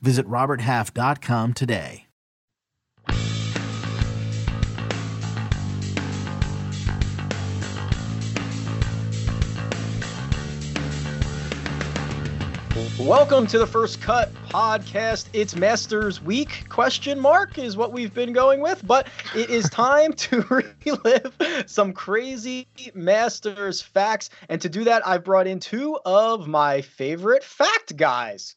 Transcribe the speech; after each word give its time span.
Visit 0.00 0.26
RobertHalf.com 0.26 1.54
today. 1.54 2.06
Welcome 12.98 13.46
to 13.48 13.58
the 13.58 13.66
First 13.66 14.00
Cut 14.00 14.32
podcast. 14.48 15.28
It's 15.32 15.54
Masters 15.54 16.22
Week 16.22 16.66
question 16.68 17.20
mark 17.20 17.58
is 17.58 17.76
what 17.76 17.92
we've 17.92 18.12
been 18.12 18.32
going 18.32 18.60
with, 18.60 18.86
but 18.86 19.06
it 19.34 19.48
is 19.48 19.68
time 19.70 20.12
to 20.14 20.42
relive 20.84 21.64
some 21.66 21.92
crazy 21.92 22.66
Masters 22.94 23.82
facts. 23.82 24.30
And 24.48 24.60
to 24.60 24.68
do 24.68 24.82
that, 24.84 25.06
I've 25.06 25.24
brought 25.24 25.46
in 25.46 25.60
two 25.60 25.98
of 26.04 26.48
my 26.48 26.80
favorite 26.80 27.44
fact 27.44 27.96
guys. 27.96 28.56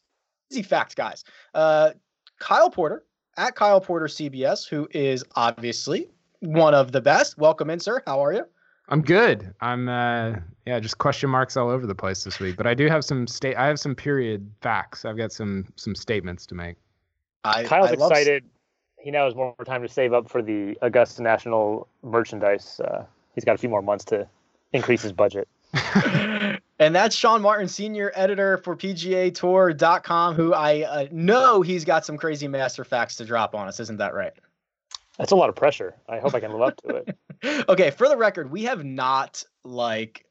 Easy 0.50 0.62
fact 0.62 0.96
guys. 0.96 1.24
Uh, 1.54 1.90
Kyle 2.38 2.70
Porter 2.70 3.04
at 3.36 3.54
Kyle 3.54 3.80
Porter 3.80 4.06
CBS, 4.06 4.68
who 4.68 4.88
is 4.92 5.24
obviously 5.36 6.10
one 6.40 6.74
of 6.74 6.92
the 6.92 7.00
best. 7.00 7.38
Welcome 7.38 7.70
in, 7.70 7.78
sir. 7.78 8.02
How 8.06 8.24
are 8.24 8.32
you? 8.32 8.44
I'm 8.88 9.02
good. 9.02 9.54
I'm 9.60 9.88
uh 9.88 10.34
yeah, 10.66 10.80
just 10.80 10.98
question 10.98 11.30
marks 11.30 11.56
all 11.56 11.70
over 11.70 11.86
the 11.86 11.94
place 11.94 12.24
this 12.24 12.40
week. 12.40 12.56
But 12.56 12.66
I 12.66 12.74
do 12.74 12.88
have 12.88 13.04
some 13.04 13.28
state 13.28 13.56
I 13.56 13.66
have 13.66 13.78
some 13.78 13.94
period 13.94 14.50
facts. 14.60 15.04
I've 15.04 15.16
got 15.16 15.32
some 15.32 15.66
some 15.76 15.94
statements 15.94 16.46
to 16.46 16.56
make. 16.56 16.76
I, 17.44 17.62
Kyle's 17.64 17.90
I 17.90 17.92
excited. 17.92 18.44
He 18.98 19.10
now 19.10 19.24
has 19.24 19.34
more 19.34 19.54
time 19.64 19.82
to 19.82 19.88
save 19.88 20.12
up 20.12 20.28
for 20.28 20.42
the 20.42 20.76
Augusta 20.82 21.22
National 21.22 21.88
merchandise. 22.02 22.80
Uh, 22.80 23.04
he's 23.34 23.44
got 23.44 23.54
a 23.54 23.58
few 23.58 23.68
more 23.70 23.80
months 23.80 24.04
to 24.06 24.28
increase 24.72 25.02
his 25.02 25.12
budget. 25.12 25.48
and 26.78 26.94
that's 26.94 27.14
Sean 27.14 27.42
Martin, 27.42 27.68
senior 27.68 28.12
editor 28.14 28.58
for 28.58 28.76
PGA 28.76 29.34
Tour.com, 29.34 30.34
who 30.34 30.52
I 30.52 30.82
uh, 30.82 31.06
know 31.10 31.62
he's 31.62 31.84
got 31.84 32.04
some 32.04 32.16
crazy 32.16 32.48
master 32.48 32.84
facts 32.84 33.16
to 33.16 33.24
drop 33.24 33.54
on 33.54 33.68
us. 33.68 33.80
Isn't 33.80 33.98
that 33.98 34.14
right? 34.14 34.32
That's 35.18 35.32
a 35.32 35.36
lot 35.36 35.48
of 35.48 35.56
pressure. 35.56 35.94
I 36.08 36.18
hope 36.18 36.34
I 36.34 36.40
can 36.40 36.52
live 36.52 36.62
up 36.62 36.76
to 36.82 36.96
it. 36.96 37.68
okay, 37.68 37.90
for 37.90 38.08
the 38.08 38.16
record, 38.16 38.50
we 38.50 38.64
have 38.64 38.84
not 38.84 39.44
like 39.64 40.24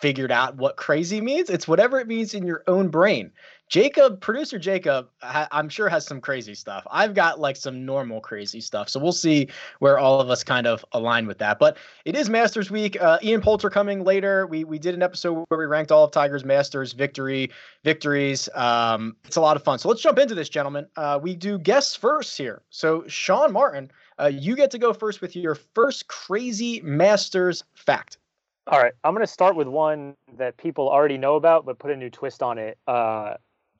figured 0.00 0.32
out 0.32 0.56
what 0.56 0.76
crazy 0.76 1.20
means. 1.20 1.50
It's 1.50 1.68
whatever 1.68 2.00
it 2.00 2.08
means 2.08 2.34
in 2.34 2.46
your 2.46 2.64
own 2.66 2.88
brain. 2.88 3.32
Jacob, 3.70 4.20
producer 4.20 4.58
Jacob, 4.58 5.08
I'm 5.22 5.68
sure 5.68 5.88
has 5.88 6.04
some 6.04 6.20
crazy 6.20 6.56
stuff. 6.56 6.84
I've 6.90 7.14
got 7.14 7.38
like 7.38 7.54
some 7.54 7.86
normal 7.86 8.20
crazy 8.20 8.60
stuff. 8.60 8.88
So 8.88 8.98
we'll 8.98 9.12
see 9.12 9.46
where 9.78 9.96
all 9.96 10.20
of 10.20 10.28
us 10.28 10.42
kind 10.42 10.66
of 10.66 10.84
align 10.90 11.28
with 11.28 11.38
that. 11.38 11.60
But 11.60 11.76
it 12.04 12.16
is 12.16 12.28
Masters 12.28 12.68
Week. 12.68 13.00
Uh, 13.00 13.18
Ian 13.22 13.40
Poulter 13.40 13.70
coming 13.70 14.02
later. 14.02 14.48
We 14.48 14.64
we 14.64 14.80
did 14.80 14.96
an 14.96 15.04
episode 15.04 15.44
where 15.48 15.58
we 15.58 15.66
ranked 15.66 15.92
all 15.92 16.02
of 16.02 16.10
Tiger's 16.10 16.44
Masters 16.44 16.92
victory 16.92 17.48
victories. 17.84 18.48
Um, 18.56 19.14
it's 19.24 19.36
a 19.36 19.40
lot 19.40 19.56
of 19.56 19.62
fun. 19.62 19.78
So 19.78 19.88
let's 19.88 20.02
jump 20.02 20.18
into 20.18 20.34
this, 20.34 20.48
gentlemen. 20.48 20.88
Uh, 20.96 21.20
we 21.22 21.36
do 21.36 21.56
guests 21.56 21.94
first 21.94 22.36
here. 22.36 22.62
So 22.70 23.04
Sean 23.06 23.52
Martin, 23.52 23.88
uh, 24.18 24.26
you 24.26 24.56
get 24.56 24.72
to 24.72 24.78
go 24.78 24.92
first 24.92 25.20
with 25.20 25.36
your 25.36 25.54
first 25.54 26.08
crazy 26.08 26.80
Masters 26.80 27.62
fact. 27.74 28.18
All 28.66 28.80
right, 28.80 28.92
I'm 29.04 29.14
going 29.14 29.26
to 29.26 29.32
start 29.32 29.54
with 29.54 29.68
one 29.68 30.16
that 30.38 30.56
people 30.56 30.88
already 30.88 31.18
know 31.18 31.36
about, 31.36 31.64
but 31.64 31.78
put 31.78 31.92
a 31.92 31.96
new 31.96 32.10
twist 32.10 32.42
on 32.42 32.58
it. 32.58 32.76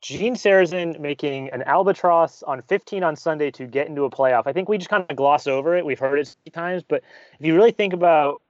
Gene 0.01 0.35
Sarazen 0.35 0.99
making 0.99 1.49
an 1.51 1.61
albatross 1.63 2.41
on 2.43 2.63
15 2.63 3.03
on 3.03 3.15
Sunday 3.15 3.51
to 3.51 3.67
get 3.67 3.87
into 3.87 4.03
a 4.03 4.09
playoff. 4.09 4.43
I 4.47 4.53
think 4.53 4.67
we 4.67 4.77
just 4.77 4.89
kind 4.89 5.05
of 5.07 5.15
gloss 5.15 5.45
over 5.45 5.75
it. 5.75 5.85
We've 5.85 5.99
heard 5.99 6.19
it 6.19 6.35
times, 6.53 6.83
but 6.83 7.03
if 7.39 7.45
you 7.45 7.55
really 7.55 7.71
think 7.71 7.93
about 7.93 8.41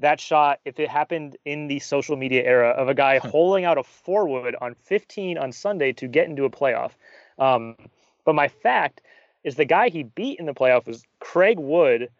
that 0.00 0.20
shot, 0.20 0.60
if 0.64 0.78
it 0.78 0.88
happened 0.88 1.36
in 1.44 1.68
the 1.68 1.78
social 1.78 2.16
media 2.16 2.42
era 2.42 2.70
of 2.70 2.88
a 2.88 2.94
guy 2.94 3.18
holding 3.18 3.64
out 3.64 3.78
a 3.78 3.82
four 3.82 4.28
wood 4.28 4.56
on 4.60 4.74
15 4.74 5.38
on 5.38 5.52
Sunday 5.52 5.92
to 5.94 6.08
get 6.08 6.28
into 6.28 6.44
a 6.44 6.50
playoff. 6.50 6.92
Um, 7.38 7.76
but 8.24 8.34
my 8.34 8.48
fact 8.48 9.00
is 9.44 9.54
the 9.54 9.64
guy 9.64 9.88
he 9.88 10.02
beat 10.02 10.38
in 10.38 10.46
the 10.46 10.54
playoff 10.54 10.86
was 10.86 11.04
Craig 11.20 11.58
Wood. 11.58 12.10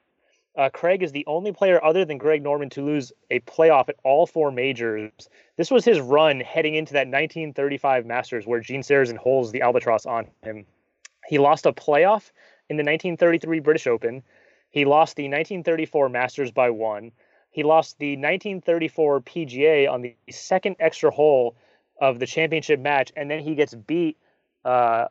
Uh, 0.59 0.69
Craig 0.69 1.05
is 1.05 1.13
the 1.13 1.25
only 1.29 1.53
player 1.53 1.83
other 1.85 2.05
than 2.05 2.19
Greg 2.19 2.43
Norman 2.43 2.69
to 2.71 2.85
lose 2.85 3.13
a 3.31 3.39
playoff 3.41 3.89
at 3.89 3.95
all 4.03 4.27
four 4.27 4.51
majors. 4.51 5.29
This 5.57 5.71
was 5.71 5.85
his 5.85 6.01
run 6.01 6.41
heading 6.41 6.75
into 6.75 6.95
that 6.95 7.07
1935 7.07 8.05
Masters 8.05 8.45
where 8.45 8.59
Gene 8.59 8.83
Sarazen 8.83 9.17
holds 9.17 9.53
the 9.53 9.63
albatross 9.63 10.05
on 10.05 10.27
him. 10.43 10.67
He 11.29 11.39
lost 11.39 11.65
a 11.65 11.73
playoff 11.73 12.33
in 12.69 12.77
the 12.77 12.83
1933 12.83 13.61
British 13.61 13.87
Open. 13.87 14.25
He 14.71 14.85
lost 14.85 15.15
the 15.15 15.25
1934 15.25 16.09
Masters 16.09 16.51
by 16.51 16.71
one. 16.71 17.13
He 17.53 17.63
lost 17.63 17.97
the 18.01 18.17
1934 18.17 19.21
PGA 19.21 19.89
on 19.89 20.03
the 20.03 20.17
second 20.29 20.75
extra 20.81 21.13
hole 21.13 21.55
of 22.01 22.19
the 22.19 22.27
championship 22.27 22.81
match, 22.81 23.13
and 23.15 23.31
then 23.31 23.39
he 23.39 23.55
gets 23.55 23.77
beat 23.77 24.17
uh, 24.65 25.07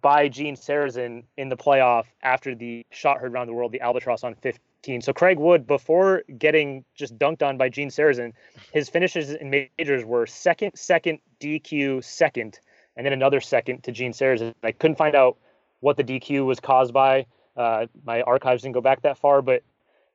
by 0.00 0.28
Gene 0.28 0.54
Sarazen 0.54 1.24
in 1.36 1.48
the 1.48 1.56
playoff 1.56 2.04
after 2.22 2.54
the 2.54 2.86
shot 2.90 3.18
heard 3.18 3.32
around 3.32 3.48
the 3.48 3.52
world, 3.52 3.72
the 3.72 3.80
Albatross 3.80 4.22
on 4.22 4.36
15. 4.36 4.60
So 5.00 5.12
Craig 5.12 5.38
Wood, 5.38 5.66
before 5.66 6.24
getting 6.38 6.84
just 6.94 7.16
dunked 7.16 7.42
on 7.42 7.56
by 7.56 7.68
Gene 7.68 7.88
Sarazen, 7.88 8.32
his 8.72 8.88
finishes 8.88 9.30
in 9.30 9.48
majors 9.50 10.04
were 10.04 10.26
second, 10.26 10.72
second, 10.74 11.20
DQ, 11.40 12.02
second, 12.02 12.58
and 12.96 13.06
then 13.06 13.12
another 13.12 13.40
second 13.40 13.84
to 13.84 13.92
Gene 13.92 14.12
Sarazen. 14.12 14.54
I 14.62 14.72
couldn't 14.72 14.96
find 14.96 15.14
out 15.14 15.38
what 15.80 15.96
the 15.96 16.04
DQ 16.04 16.44
was 16.46 16.58
caused 16.58 16.92
by. 16.92 17.26
Uh, 17.56 17.86
my 18.04 18.22
archives 18.22 18.62
didn't 18.62 18.74
go 18.74 18.80
back 18.80 19.02
that 19.02 19.18
far, 19.18 19.40
but 19.40 19.62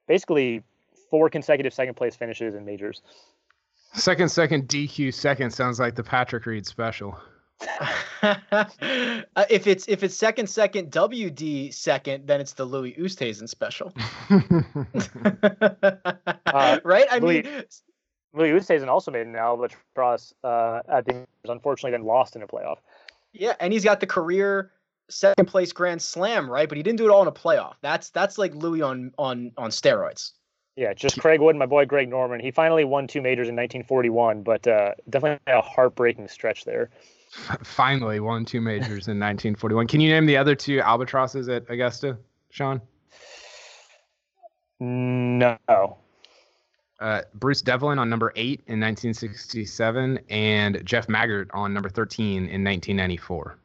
basically 0.05 0.63
four 1.09 1.29
consecutive 1.29 1.73
second 1.73 1.95
place 1.95 2.17
finishes 2.17 2.53
in 2.53 2.65
majors. 2.65 3.01
Second, 3.93 4.29
second, 4.29 4.67
DQ, 4.67 5.13
second 5.13 5.51
sounds 5.51 5.79
like 5.79 5.95
the 5.95 6.03
Patrick 6.03 6.45
Reed 6.45 6.65
special. 6.65 7.17
uh, 8.21 8.35
if 9.49 9.65
it's 9.67 9.87
if 9.87 10.03
it's 10.03 10.15
second 10.15 10.47
second 10.47 10.91
WD 10.91 11.73
second, 11.73 12.27
then 12.27 12.39
it's 12.39 12.53
the 12.53 12.65
Louis 12.65 12.93
Oosthuizen 12.93 13.49
special. 13.49 13.93
uh, 16.45 16.79
right? 16.83 17.05
I 17.09 17.19
Louis, 17.19 17.43
mean, 17.43 17.63
Louis 18.33 18.51
Oosthuizen 18.51 18.87
also 18.87 19.11
made 19.11 19.25
an 19.25 19.35
albatross 19.35 20.33
uh, 20.43 20.81
at 20.87 21.05
the 21.05 21.25
unfortunately 21.47 21.91
then 21.91 22.05
lost 22.05 22.35
in 22.35 22.43
a 22.43 22.47
playoff. 22.47 22.77
Yeah, 23.33 23.55
and 23.59 23.73
he's 23.73 23.83
got 23.83 23.99
the 23.99 24.07
career 24.07 24.71
second 25.09 25.47
place 25.47 25.71
Grand 25.71 26.01
Slam, 26.01 26.49
right? 26.49 26.69
But 26.69 26.77
he 26.77 26.83
didn't 26.83 26.97
do 26.97 27.05
it 27.05 27.11
all 27.11 27.23
in 27.23 27.27
a 27.27 27.31
playoff. 27.31 27.73
That's 27.81 28.11
that's 28.11 28.37
like 28.37 28.53
Louis 28.53 28.83
on 28.83 29.13
on 29.17 29.51
on 29.57 29.71
steroids. 29.71 30.33
Yeah, 30.75 30.93
just 30.93 31.19
Craig 31.19 31.41
Wood, 31.41 31.55
my 31.55 31.65
boy 31.65 31.85
Greg 31.85 32.07
Norman. 32.07 32.39
He 32.39 32.51
finally 32.51 32.83
won 32.83 33.07
two 33.07 33.19
majors 33.19 33.49
in 33.49 33.55
1941, 33.55 34.43
but 34.43 34.67
uh, 34.67 34.91
definitely 35.09 35.39
a 35.51 35.59
heartbreaking 35.59 36.27
stretch 36.27 36.65
there 36.65 36.91
finally 37.63 38.19
won 38.19 38.45
two 38.45 38.61
majors 38.61 39.07
in 39.07 39.19
1941. 39.19 39.87
Can 39.87 40.01
you 40.01 40.09
name 40.09 40.25
the 40.25 40.37
other 40.37 40.55
two 40.55 40.79
albatrosses 40.81 41.49
at 41.49 41.69
Augusta, 41.69 42.17
Sean? 42.49 42.81
No. 44.79 45.57
Uh, 46.99 47.21
Bruce 47.35 47.61
Devlin 47.61 47.99
on 47.99 48.09
number 48.09 48.33
eight 48.35 48.61
in 48.67 48.79
1967, 48.79 50.19
and 50.29 50.83
Jeff 50.83 51.07
Maggert 51.07 51.49
on 51.53 51.73
number 51.73 51.89
13 51.89 52.37
in 52.37 52.63
1994. 52.63 53.57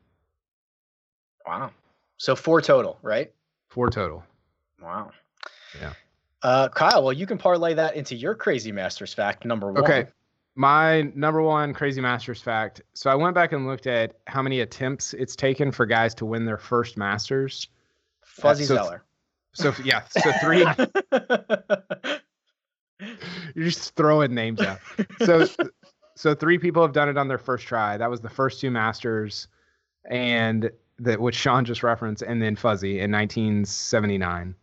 Wow. 1.46 1.70
So 2.18 2.36
four 2.36 2.60
total, 2.60 2.98
right? 3.02 3.32
Four 3.68 3.90
total. 3.90 4.22
Wow. 4.80 5.10
Yeah. 5.80 5.94
Uh, 6.42 6.68
Kyle, 6.68 7.02
well, 7.02 7.12
you 7.12 7.26
can 7.26 7.38
parlay 7.38 7.74
that 7.74 7.96
into 7.96 8.14
your 8.14 8.34
crazy 8.34 8.72
masters 8.72 9.14
fact 9.14 9.44
number 9.44 9.72
one. 9.72 9.82
Okay 9.82 10.06
my 10.54 11.02
number 11.14 11.40
one 11.40 11.72
crazy 11.72 12.00
masters 12.00 12.42
fact 12.42 12.82
so 12.92 13.10
i 13.10 13.14
went 13.14 13.34
back 13.34 13.52
and 13.52 13.66
looked 13.66 13.86
at 13.86 14.16
how 14.26 14.42
many 14.42 14.60
attempts 14.60 15.14
it's 15.14 15.34
taken 15.34 15.72
for 15.72 15.86
guys 15.86 16.14
to 16.14 16.26
win 16.26 16.44
their 16.44 16.58
first 16.58 16.96
masters. 16.96 17.68
Fuzzy 18.22 18.64
uh, 18.64 18.66
so, 18.66 18.74
Zoeller. 18.76 19.04
so 19.52 19.74
yeah 19.84 20.02
so 20.08 20.30
three 20.42 20.60
you're 23.54 23.66
just 23.66 23.94
throwing 23.94 24.34
names 24.34 24.60
out. 24.60 24.78
So 25.24 25.46
so 26.14 26.34
three 26.34 26.58
people 26.58 26.82
have 26.82 26.92
done 26.92 27.08
it 27.08 27.16
on 27.16 27.26
their 27.28 27.38
first 27.38 27.66
try. 27.66 27.96
That 27.96 28.10
was 28.10 28.20
the 28.20 28.28
first 28.28 28.60
two 28.60 28.70
masters 28.70 29.48
and 30.04 30.70
that 30.98 31.20
which 31.20 31.34
sean 31.34 31.64
just 31.64 31.82
referenced 31.82 32.22
and 32.22 32.42
then 32.42 32.56
fuzzy 32.56 33.00
in 33.00 33.10
1979 33.10 34.54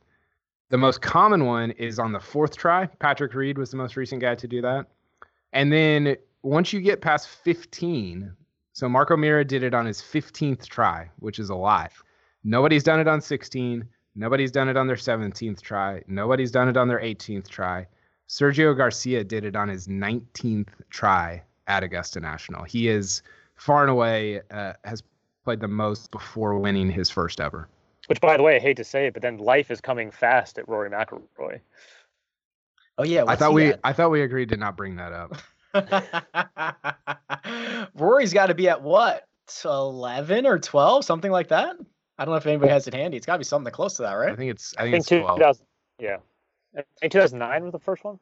the 0.70 0.78
most 0.78 1.02
common 1.02 1.46
one 1.46 1.72
is 1.72 1.98
on 1.98 2.12
the 2.12 2.20
fourth 2.20 2.56
try. 2.56 2.86
Patrick 2.86 3.34
reed 3.34 3.58
was 3.58 3.72
the 3.72 3.78
most 3.78 3.96
recent 3.96 4.22
guy 4.22 4.36
to 4.36 4.48
do 4.48 4.62
that 4.62 4.86
and 5.54 5.72
then 5.72 6.16
once 6.44 6.74
you 6.74 6.80
get 6.80 7.02
past 7.02 7.28
15, 7.28 8.32
so 8.74 8.88
Mark 8.88 9.12
O'Meara 9.12 9.44
did 9.44 9.64
it 9.64 9.74
on 9.74 9.86
his 9.86 10.02
15th 10.02 10.68
try, 10.68 11.10
which 11.20 11.40
is 11.40 11.50
a 11.50 11.56
lot. 11.56 11.92
Nobody's 12.44 12.84
done 12.84 13.00
it 13.00 13.08
on 13.08 13.20
16. 13.20 13.86
Nobody's 14.16 14.52
done 14.52 14.70
it 14.70 14.78
on 14.78 14.88
their 14.88 14.96
17th 14.96 15.62
try. 15.62 16.02
Nobody's 16.08 16.52
done 16.52 16.70
it 16.70 16.78
on 16.78 16.88
their 16.88 17.00
18th 17.00 17.48
try. 17.48 17.88
Sergio 18.28 18.78
Garcia 18.78 19.24
did 19.24 19.44
it 19.44 19.56
on 19.56 19.68
his 19.68 19.88
19th 19.88 20.70
try 20.90 21.44
at 21.68 21.84
Augusta 21.84 22.20
National. 22.20 22.64
He 22.64 22.88
is 22.88 23.22
far 23.56 23.82
and 23.82 23.92
away 23.92 24.42
uh, 24.52 24.74
has 24.86 25.04
played 25.44 25.60
the 25.60 25.68
most 25.68 26.12
before 26.12 26.58
winning 26.58 26.90
his 26.90 27.10
first 27.10 27.42
ever. 27.42 27.68
Which, 28.08 28.22
by 28.22 28.38
the 28.38 28.44
way, 28.44 28.56
I 28.56 28.60
hate 28.60 28.78
to 28.78 28.84
say 28.84 29.08
it, 29.08 29.14
but 29.14 29.22
then 29.22 29.38
life 29.38 29.70
is 29.70 29.82
coming 29.82 30.10
fast 30.10 30.58
at 30.58 30.68
Rory 30.68 30.90
McIlroy. 30.90 31.60
Oh 33.00 33.04
yeah, 33.04 33.24
I 33.28 33.36
thought 33.38 33.54
we 33.54 33.68
at? 33.68 33.80
I 33.86 33.94
thought 33.94 34.12
we 34.12 34.24
agreed 34.24 34.50
to 34.50 34.58
not 34.58 34.76
bring 34.76 34.98
that 34.98 35.14
up. 35.14 35.38
Rory's 37.96 38.34
got 38.34 38.48
to 38.48 38.54
be 38.54 38.68
at 38.68 38.82
what, 38.82 39.24
eleven 39.64 40.46
or 40.46 40.60
twelve, 40.60 41.06
something 41.06 41.32
like 41.32 41.48
that. 41.48 41.78
I 42.18 42.26
don't 42.26 42.34
know 42.34 42.38
if 42.38 42.46
anybody 42.46 42.74
has 42.74 42.90
it 42.90 42.94
handy. 42.94 43.16
It's 43.16 43.26
got 43.26 43.34
to 43.34 43.40
be 43.40 43.46
something 43.46 43.72
close 43.72 43.94
to 43.96 44.02
that, 44.02 44.14
right? 44.16 44.34
I 44.34 44.36
think 44.36 44.52
it's. 44.52 44.76
I 44.78 44.82
think, 44.82 44.96
I 44.96 45.00
think 45.00 45.24
it's 45.24 45.38
12. 45.38 45.62
Yeah, 46.00 46.18
I 46.78 46.84
think 47.00 47.14
2009 47.14 47.64
was 47.64 47.72
the 47.72 47.80
first 47.80 48.04
one. 48.04 48.20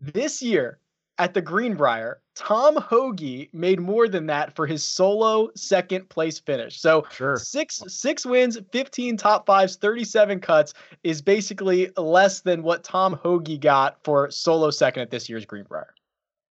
this 0.00 0.42
year 0.42 0.78
at 1.18 1.32
the 1.32 1.40
Greenbrier, 1.40 2.20
Tom 2.34 2.76
Hoge 2.76 3.48
made 3.52 3.78
more 3.78 4.08
than 4.08 4.26
that 4.26 4.54
for 4.56 4.66
his 4.66 4.82
solo 4.82 5.50
second 5.54 6.08
place 6.08 6.40
finish. 6.40 6.80
So 6.80 7.06
sure. 7.12 7.36
six 7.36 7.82
six 7.86 8.26
wins, 8.26 8.58
15 8.72 9.16
top 9.16 9.46
fives, 9.46 9.76
37 9.76 10.40
cuts 10.40 10.74
is 11.04 11.22
basically 11.22 11.90
less 11.96 12.40
than 12.40 12.62
what 12.62 12.82
Tom 12.82 13.12
Hoge 13.22 13.60
got 13.60 14.02
for 14.02 14.30
solo 14.30 14.70
second 14.70 15.02
at 15.02 15.10
this 15.10 15.28
year's 15.28 15.46
Greenbrier 15.46 15.94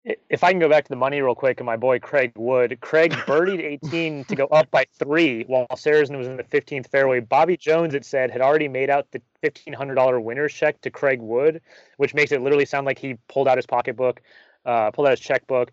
if 0.03 0.43
I 0.43 0.51
can 0.51 0.59
go 0.59 0.69
back 0.69 0.85
to 0.85 0.89
the 0.89 0.95
money 0.95 1.21
real 1.21 1.35
quick, 1.35 1.59
and 1.59 1.65
my 1.65 1.75
boy 1.75 1.99
Craig 1.99 2.31
Wood, 2.35 2.77
Craig 2.81 3.11
birdied 3.25 3.61
18 3.61 4.25
to 4.25 4.35
go 4.35 4.45
up 4.45 4.69
by 4.71 4.85
three 4.97 5.43
while 5.43 5.67
Sarazen 5.71 6.17
was 6.17 6.27
in 6.27 6.37
the 6.37 6.43
15th 6.43 6.87
fairway. 6.89 7.19
Bobby 7.19 7.57
Jones, 7.57 7.93
it 7.93 8.05
said, 8.05 8.31
had 8.31 8.41
already 8.41 8.67
made 8.67 8.89
out 8.89 9.11
the 9.11 9.21
$1,500 9.43 10.23
winner's 10.23 10.53
check 10.53 10.79
to 10.81 10.89
Craig 10.89 11.21
Wood, 11.21 11.61
which 11.97 12.13
makes 12.13 12.31
it 12.31 12.41
literally 12.41 12.65
sound 12.65 12.85
like 12.85 12.99
he 12.99 13.17
pulled 13.27 13.47
out 13.47 13.57
his 13.57 13.65
pocketbook, 13.65 14.21
uh, 14.65 14.91
pulled 14.91 15.07
out 15.07 15.11
his 15.11 15.19
checkbook, 15.19 15.71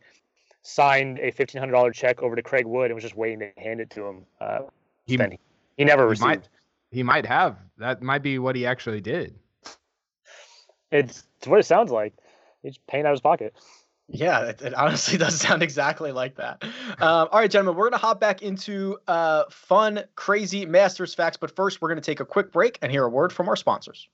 signed 0.63 1.19
a 1.19 1.31
$1,500 1.31 1.93
check 1.95 2.23
over 2.23 2.35
to 2.35 2.43
Craig 2.43 2.67
Wood, 2.67 2.87
and 2.87 2.95
was 2.95 3.05
just 3.05 3.17
waiting 3.17 3.41
to 3.41 3.51
hand 3.57 3.81
it 3.81 3.91
to 3.91 4.07
him. 4.07 4.27
Uh, 4.41 4.61
he, 5.07 5.17
he, 5.17 5.39
he 5.77 5.85
never 5.85 6.05
he 6.05 6.11
received. 6.11 6.27
Might, 6.27 6.49
he 6.91 7.03
might 7.03 7.27
have. 7.27 7.57
That 7.79 8.03
might 8.03 8.23
be 8.23 8.39
what 8.39 8.57
he 8.57 8.67
actually 8.67 9.01
did. 9.01 9.35
It's, 10.91 11.25
it's 11.39 11.47
what 11.47 11.61
it 11.61 11.67
sounds 11.67 11.91
like. 11.91 12.15
He's 12.63 12.79
paying 12.89 13.05
out 13.05 13.11
of 13.11 13.15
his 13.15 13.21
pocket. 13.21 13.55
Yeah, 14.09 14.47
it, 14.47 14.63
it, 14.63 14.75
honestly 14.75 15.17
does 15.19 15.41
sound 15.41 15.63
exactly 15.63 16.13
like 16.13 16.37
that. 16.37 16.63
Um, 16.63 17.29
all 17.33 17.41
right, 17.41 17.51
gentlemen, 17.51 17.77
we're 17.77 17.89
going 17.89 17.99
to 17.99 18.07
hop 18.07 18.21
back 18.21 18.43
into 18.43 18.99
uh, 19.09 19.45
fun, 19.51 20.05
crazy 20.15 20.67
Masters 20.67 21.15
facts. 21.15 21.37
But 21.37 21.55
first, 21.55 21.81
we're 21.81 21.89
going 21.89 22.01
to 22.01 22.05
take 22.05 22.21
a 22.21 22.25
quick 22.25 22.53
break 22.53 22.79
and 22.83 22.93
hear 22.93 23.05
a 23.05 23.09
word 23.09 23.33
from 23.33 23.49
our 23.49 23.57
sponsors. 23.57 24.09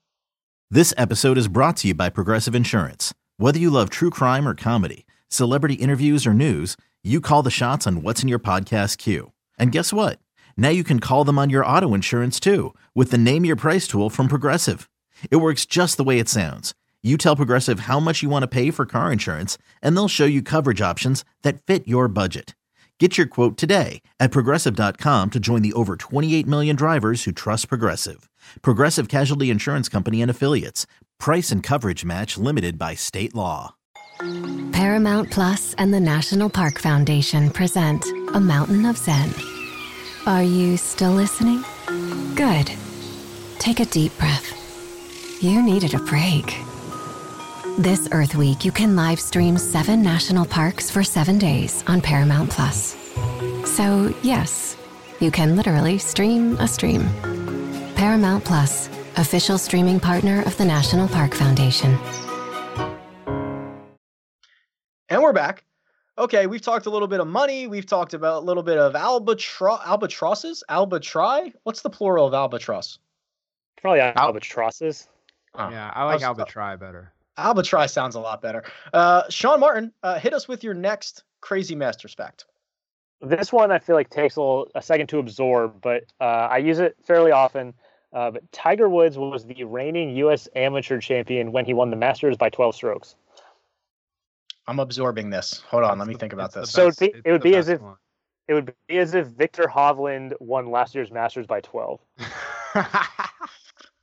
This 0.70 0.94
episode 0.96 1.37
is 1.37 1.48
brought 1.48 1.78
to 1.78 1.88
you 1.88 1.94
by 1.94 2.10
Progressive 2.10 2.54
Insurance. 2.54 3.12
Whether 3.38 3.58
you 3.58 3.70
love 3.70 3.90
true 3.90 4.10
crime 4.10 4.46
or 4.46 4.54
comedy, 4.54 5.06
celebrity 5.28 5.75
interviews 5.75 6.26
or 6.26 6.34
news, 6.34 6.76
you 7.02 7.20
call 7.20 7.42
the 7.42 7.50
shots 7.50 7.87
on 7.87 8.02
what's 8.02 8.22
in 8.22 8.28
your 8.28 8.38
podcast 8.38 8.98
queue. 8.98 9.32
And 9.58 9.72
guess 9.72 9.92
what? 9.92 10.20
Now 10.56 10.69
you 10.69 10.84
can 10.84 11.00
call 11.00 11.25
them 11.25 11.38
on 11.38 11.50
your 11.50 11.64
auto 11.66 11.94
insurance 11.94 12.38
too 12.38 12.75
with 12.94 13.10
the 13.10 13.19
Name 13.19 13.44
Your 13.44 13.56
Price 13.56 13.88
tool 13.88 14.10
from 14.10 14.28
Progressive. 14.28 14.88
It 15.31 15.37
works 15.37 15.66
just 15.66 15.96
the 15.96 16.04
way 16.04 16.19
it 16.19 16.28
sounds 16.28 16.75
you 17.02 17.17
tell 17.17 17.35
Progressive 17.35 17.81
how 17.81 17.99
much 17.99 18.23
you 18.23 18.29
want 18.29 18.43
to 18.43 18.49
pay 18.49 18.70
for 18.70 18.85
car 18.85 19.11
insurance, 19.11 19.56
and 19.81 19.97
they'll 19.97 20.06
show 20.06 20.26
you 20.26 20.43
coverage 20.43 20.82
options 20.82 21.25
that 21.43 21.62
fit 21.62 21.88
your 21.88 22.06
budget. 22.08 22.55
Get 22.99 23.17
your 23.17 23.26
quote 23.26 23.56
today 23.56 24.02
at 24.20 24.31
progressive.com 24.31 25.31
to 25.31 25.41
join 25.41 25.62
the 25.62 25.73
over 25.73 25.97
28 25.97 26.47
million 26.47 26.76
drivers 26.76 27.25
who 27.25 27.32
trust 27.32 27.69
Progressive. 27.69 28.29
Progressive 28.61 29.08
Casualty 29.08 29.49
Insurance 29.49 29.88
Company 29.88 30.20
and 30.20 30.31
Affiliates. 30.31 30.87
Price 31.19 31.50
and 31.50 31.62
coverage 31.62 32.05
match 32.05 32.37
limited 32.37 32.79
by 32.79 32.94
state 32.94 33.35
law. 33.35 33.75
Paramount 34.73 35.31
Plus 35.31 35.75
and 35.79 35.94
the 35.94 36.00
National 36.00 36.50
Park 36.50 36.79
Foundation 36.79 37.50
present 37.50 38.05
A 38.35 38.41
Mountain 38.41 38.85
of 38.85 38.99
Zen. 38.99 39.32
Are 40.26 40.43
you 40.43 40.76
still 40.76 41.12
listening? 41.12 41.64
Good. 42.35 42.70
Take 43.58 43.81
a 43.81 43.87
deep 43.87 44.17
breath. 44.19 45.43
You 45.43 45.62
needed 45.62 45.94
a 45.94 45.99
break. 46.00 46.55
This 47.78 48.08
Earth 48.12 48.34
Week, 48.34 48.64
you 48.64 48.72
can 48.72 48.94
live 48.94 49.19
stream 49.19 49.56
seven 49.56 50.02
national 50.02 50.44
parks 50.44 50.90
for 50.90 51.02
seven 51.02 51.38
days 51.38 51.82
on 51.87 52.00
Paramount 52.00 52.50
Plus. 52.50 52.94
So, 53.64 54.14
yes, 54.22 54.76
you 55.20 55.31
can 55.31 55.56
literally 55.56 55.96
stream 55.99 56.56
a 56.58 56.69
stream. 56.69 57.08
Paramount 57.94 58.44
Plus, 58.44 58.88
official 59.17 59.56
streaming 59.56 59.99
partner 59.99 60.43
of 60.43 60.56
the 60.58 60.64
National 60.64 61.08
Park 61.08 61.34
Foundation. 61.34 61.96
And 65.08 65.23
we're 65.23 65.32
back. 65.32 65.64
Okay, 66.19 66.46
we've 66.46 66.61
talked 66.61 66.87
a 66.87 66.90
little 66.90 67.08
bit 67.08 67.20
of 67.20 67.26
money. 67.28 67.66
We've 67.66 67.87
talked 67.87 68.12
about 68.12 68.43
a 68.43 68.44
little 68.44 68.62
bit 68.62 68.76
of 68.78 68.93
albatro- 68.93 69.82
albatrosses. 69.84 70.62
Albatry? 70.69 71.55
What's 71.62 71.81
the 71.81 71.90
plural 71.90 72.26
of 72.26 72.34
albatross? 72.34 72.99
Probably 73.81 74.00
albatrosses. 74.00 75.08
Oh, 75.55 75.70
yeah, 75.70 75.90
I 75.94 76.05
like 76.05 76.20
albatry 76.20 76.78
better. 76.78 77.12
Albatross 77.40 77.92
sounds 77.92 78.14
a 78.14 78.20
lot 78.20 78.42
better. 78.42 78.64
Uh, 78.92 79.22
Sean 79.28 79.60
Martin, 79.60 79.92
uh, 80.02 80.19
hit 80.19 80.32
us 80.32 80.46
with 80.46 80.62
your 80.62 80.75
next 80.75 81.25
crazy 81.40 81.75
Masters 81.75 82.14
fact. 82.14 82.44
This 83.20 83.52
one 83.52 83.70
I 83.70 83.78
feel 83.78 83.96
like 83.96 84.08
takes 84.10 84.37
a, 84.37 84.40
little, 84.40 84.69
a 84.75 84.82
second 84.82 85.08
to 85.08 85.19
absorb, 85.19 85.81
but 85.82 86.04
uh, 86.20 86.25
I 86.25 86.58
use 86.58 86.78
it 86.78 86.96
fairly 87.04 87.32
often. 87.32 87.75
Uh, 88.12 88.31
but 88.31 88.50
Tiger 88.50 88.88
Woods 88.88 89.18
was 89.18 89.44
the 89.44 89.64
reigning 89.64 90.16
U.S. 90.16 90.49
amateur 90.56 91.00
champion 91.00 91.52
when 91.52 91.64
he 91.64 91.75
won 91.75 91.90
the 91.90 91.97
Masters 91.97 92.37
by 92.37 92.49
12 92.50 92.75
strokes. 92.75 93.14
I'm 94.66 94.80
absorbing 94.80 95.30
this. 95.30 95.62
Hold 95.68 95.85
on, 95.85 95.99
let 95.99 96.09
me 96.09 96.14
think 96.14 96.32
about 96.32 96.52
this. 96.52 96.70
So 96.70 96.88
it'd 96.88 96.99
be, 96.99 97.20
it 97.25 97.32
would 97.32 97.42
be 97.42 97.56
as 97.56 97.68
if 97.68 97.80
one. 97.80 97.97
it 98.49 98.54
would 98.54 98.73
be 98.88 98.99
as 98.99 99.14
if 99.14 99.26
Viktor 99.28 99.64
Hovland 99.64 100.32
won 100.40 100.70
last 100.70 100.94
year's 100.94 101.11
Masters 101.11 101.47
by 101.47 101.61
12. 101.61 102.00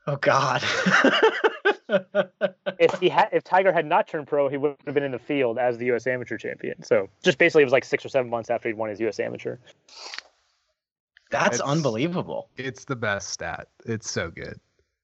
oh 0.08 0.15
God. 0.22 0.63
if 1.89 3.00
he 3.00 3.10
had, 3.10 3.29
if 3.32 3.44
Tiger 3.44 3.72
had 3.72 3.86
not 3.86 4.08
turned 4.08 4.27
pro, 4.27 4.50
he 4.50 4.58
would 4.58 4.75
have 4.86 4.94
been 4.94 5.03
in 5.03 5.12
the 5.12 5.20
field 5.20 5.58
as 5.58 5.77
the 5.77 5.86
U.S. 5.88 6.08
Amateur 6.08 6.38
champion. 6.38 6.82
So 6.84 7.10
just 7.24 7.38
basically, 7.38 7.63
it 7.63 7.65
was 7.65 7.74
like 7.74 7.86
six 7.86 8.06
or 8.06 8.10
seven 8.10 8.29
months 8.29 8.50
after 8.50 8.70
he'd 8.70 8.77
won 8.77 8.89
his 8.89 9.00
U.S. 9.01 9.20
Amateur. 9.20 9.58
That's 11.32 11.58
it's, 11.58 11.62
unbelievable. 11.62 12.50
It's 12.58 12.86
the 12.86 12.96
best 12.96 13.29
stat. 13.29 13.67
It's 13.86 14.10
so 14.10 14.29
good. 14.29 14.60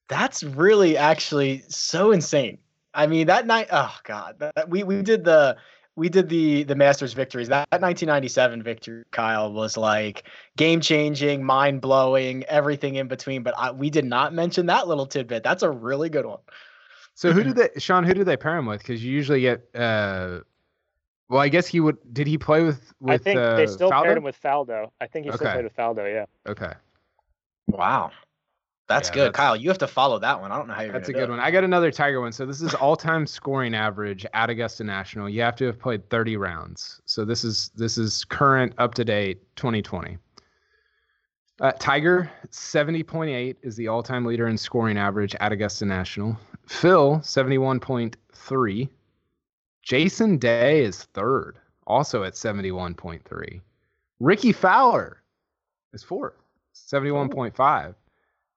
That's 0.08 0.42
really 0.42 0.96
actually 0.96 1.64
so 1.68 2.12
insane. 2.12 2.58
I 2.94 3.06
mean, 3.06 3.26
that 3.26 3.46
night, 3.46 3.68
oh 3.72 3.94
god, 4.04 4.36
that, 4.38 4.68
we 4.68 4.84
we 4.84 5.02
did 5.02 5.24
the 5.24 5.56
we 5.96 6.08
did 6.08 6.28
the 6.28 6.64
the 6.64 6.74
Masters 6.74 7.12
victories. 7.12 7.48
That, 7.48 7.68
that 7.70 7.80
1997 7.80 8.62
victory, 8.62 9.04
Kyle, 9.10 9.52
was 9.52 9.76
like 9.76 10.24
game 10.56 10.80
changing, 10.80 11.44
mind 11.44 11.80
blowing, 11.80 12.44
everything 12.44 12.96
in 12.96 13.08
between. 13.08 13.42
But 13.42 13.54
I, 13.58 13.70
we 13.70 13.90
did 13.90 14.04
not 14.04 14.32
mention 14.32 14.66
that 14.66 14.88
little 14.88 15.06
tidbit. 15.06 15.42
That's 15.42 15.62
a 15.62 15.70
really 15.70 16.08
good 16.08 16.26
one. 16.26 16.40
So 17.14 17.32
who 17.32 17.44
did 17.44 17.56
they, 17.56 17.68
Sean? 17.78 18.04
Who 18.04 18.14
did 18.14 18.26
they 18.26 18.36
pair 18.36 18.56
him 18.56 18.66
with? 18.66 18.80
Because 18.80 19.04
you 19.04 19.12
usually 19.12 19.40
get. 19.40 19.68
uh 19.74 20.40
Well, 21.28 21.40
I 21.40 21.48
guess 21.48 21.66
he 21.66 21.80
would. 21.80 21.96
Did 22.12 22.26
he 22.26 22.38
play 22.38 22.62
with? 22.62 22.92
with 23.00 23.20
I 23.20 23.22
think 23.22 23.38
uh, 23.38 23.56
they 23.56 23.66
still 23.66 23.90
Faldo? 23.90 24.02
paired 24.02 24.18
him 24.18 24.24
with 24.24 24.40
Faldo. 24.40 24.90
I 25.00 25.06
think 25.06 25.26
he 25.26 25.32
still 25.32 25.46
okay. 25.46 25.54
played 25.54 25.64
with 25.64 25.76
Faldo. 25.76 26.12
Yeah. 26.12 26.50
Okay. 26.50 26.72
Wow. 27.68 28.10
That's 28.86 29.08
yeah, 29.08 29.14
good, 29.14 29.26
that's, 29.28 29.36
Kyle. 29.36 29.56
You 29.56 29.68
have 29.70 29.78
to 29.78 29.86
follow 29.86 30.18
that 30.18 30.40
one. 30.40 30.52
I 30.52 30.58
don't 30.58 30.68
know 30.68 30.74
how 30.74 30.82
you're. 30.82 30.92
That's 30.92 31.08
a 31.08 31.12
good 31.12 31.24
it. 31.24 31.30
one. 31.30 31.40
I 31.40 31.50
got 31.50 31.64
another 31.64 31.90
Tiger 31.90 32.20
one. 32.20 32.32
So 32.32 32.44
this 32.44 32.60
is 32.60 32.74
all-time 32.74 33.26
scoring 33.26 33.74
average 33.74 34.26
at 34.34 34.50
Augusta 34.50 34.84
National. 34.84 35.28
You 35.28 35.40
have 35.40 35.56
to 35.56 35.66
have 35.66 35.78
played 35.78 36.08
30 36.10 36.36
rounds. 36.36 37.00
So 37.06 37.24
this 37.24 37.44
is 37.44 37.70
this 37.74 37.96
is 37.96 38.24
current, 38.26 38.74
up 38.76 38.92
to 38.94 39.04
date, 39.04 39.40
2020. 39.56 40.18
Uh, 41.60 41.72
Tiger 41.78 42.30
70.8 42.50 43.56
is 43.62 43.76
the 43.76 43.88
all-time 43.88 44.24
leader 44.24 44.48
in 44.48 44.58
scoring 44.58 44.98
average 44.98 45.34
at 45.36 45.52
Augusta 45.52 45.86
National. 45.86 46.36
Phil 46.66 47.20
71.3. 47.20 48.88
Jason 49.82 50.38
Day 50.38 50.82
is 50.82 51.04
third, 51.04 51.58
also 51.86 52.22
at 52.24 52.32
71.3. 52.34 53.60
Rickie 54.20 54.52
Fowler 54.52 55.22
is 55.92 56.02
fourth, 56.02 56.34
71.5. 56.74 57.94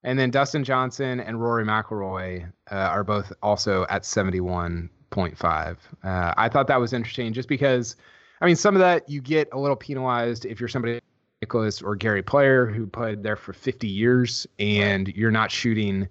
And 0.03 0.17
then 0.17 0.31
Dustin 0.31 0.63
Johnson 0.63 1.19
and 1.19 1.41
Rory 1.41 1.65
McIlroy 1.65 2.49
uh, 2.71 2.75
are 2.75 3.03
both 3.03 3.33
also 3.41 3.85
at 3.89 4.03
71.5. 4.03 5.77
Uh, 6.03 6.33
I 6.37 6.47
thought 6.47 6.67
that 6.67 6.79
was 6.79 6.93
interesting 6.93 7.33
just 7.33 7.49
because, 7.49 7.97
I 8.39 8.45
mean, 8.45 8.55
some 8.55 8.75
of 8.75 8.79
that 8.79 9.09
you 9.09 9.19
get 9.19 9.49
a 9.51 9.59
little 9.59 9.75
penalized 9.75 10.45
if 10.45 10.59
you're 10.59 10.69
somebody 10.69 11.01
Nicklaus 11.41 11.81
or 11.81 11.95
Gary 11.95 12.23
Player 12.23 12.65
who 12.65 12.87
played 12.87 13.21
there 13.21 13.35
for 13.35 13.53
50 13.53 13.87
years 13.87 14.47
and 14.59 15.09
you're 15.09 15.31
not 15.31 15.51
shooting 15.51 16.07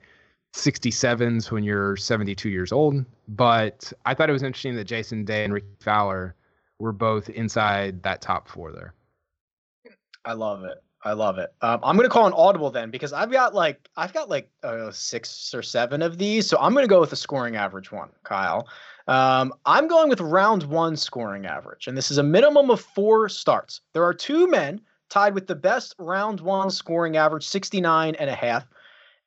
67s 0.56 1.50
when 1.50 1.62
you're 1.62 1.96
72 1.96 2.48
years 2.48 2.72
old. 2.72 3.04
But 3.28 3.92
I 4.04 4.14
thought 4.14 4.28
it 4.28 4.32
was 4.32 4.42
interesting 4.42 4.74
that 4.76 4.84
Jason 4.84 5.24
Day 5.24 5.44
and 5.44 5.52
Rickie 5.52 5.66
Fowler 5.80 6.34
were 6.78 6.92
both 6.92 7.28
inside 7.30 8.02
that 8.02 8.20
top 8.20 8.48
four 8.48 8.72
there. 8.72 8.94
I 10.24 10.32
love 10.32 10.64
it. 10.64 10.82
I 11.04 11.12
love 11.12 11.38
it. 11.38 11.52
Um, 11.62 11.78
I'm 11.84 11.94
gonna 11.96 12.08
call 12.08 12.26
an 12.26 12.32
audible 12.32 12.68
then 12.70 12.90
because 12.90 13.12
I've 13.12 13.30
got 13.30 13.54
like 13.54 13.88
I've 13.96 14.12
got 14.12 14.28
like 14.28 14.50
uh, 14.64 14.90
six 14.90 15.54
or 15.54 15.62
seven 15.62 16.02
of 16.02 16.18
these, 16.18 16.48
so 16.48 16.58
I'm 16.58 16.74
gonna 16.74 16.88
go 16.88 16.98
with 16.98 17.12
a 17.12 17.16
scoring 17.16 17.54
average 17.54 17.92
one, 17.92 18.08
Kyle. 18.24 18.66
Um, 19.06 19.54
I'm 19.66 19.86
going 19.86 20.08
with 20.08 20.20
round 20.20 20.64
one 20.64 20.96
scoring 20.96 21.46
average, 21.46 21.86
and 21.86 21.96
this 21.96 22.10
is 22.10 22.18
a 22.18 22.24
minimum 22.24 22.70
of 22.70 22.80
four 22.80 23.28
starts. 23.28 23.82
There 23.92 24.02
are 24.02 24.14
two 24.14 24.50
men 24.50 24.80
tied 25.08 25.32
with 25.32 25.46
the 25.46 25.54
best 25.54 25.94
round 26.00 26.40
one 26.40 26.70
scoring 26.70 27.16
average, 27.16 27.46
69 27.46 28.16
and 28.16 28.28
a 28.28 28.34
half. 28.34 28.66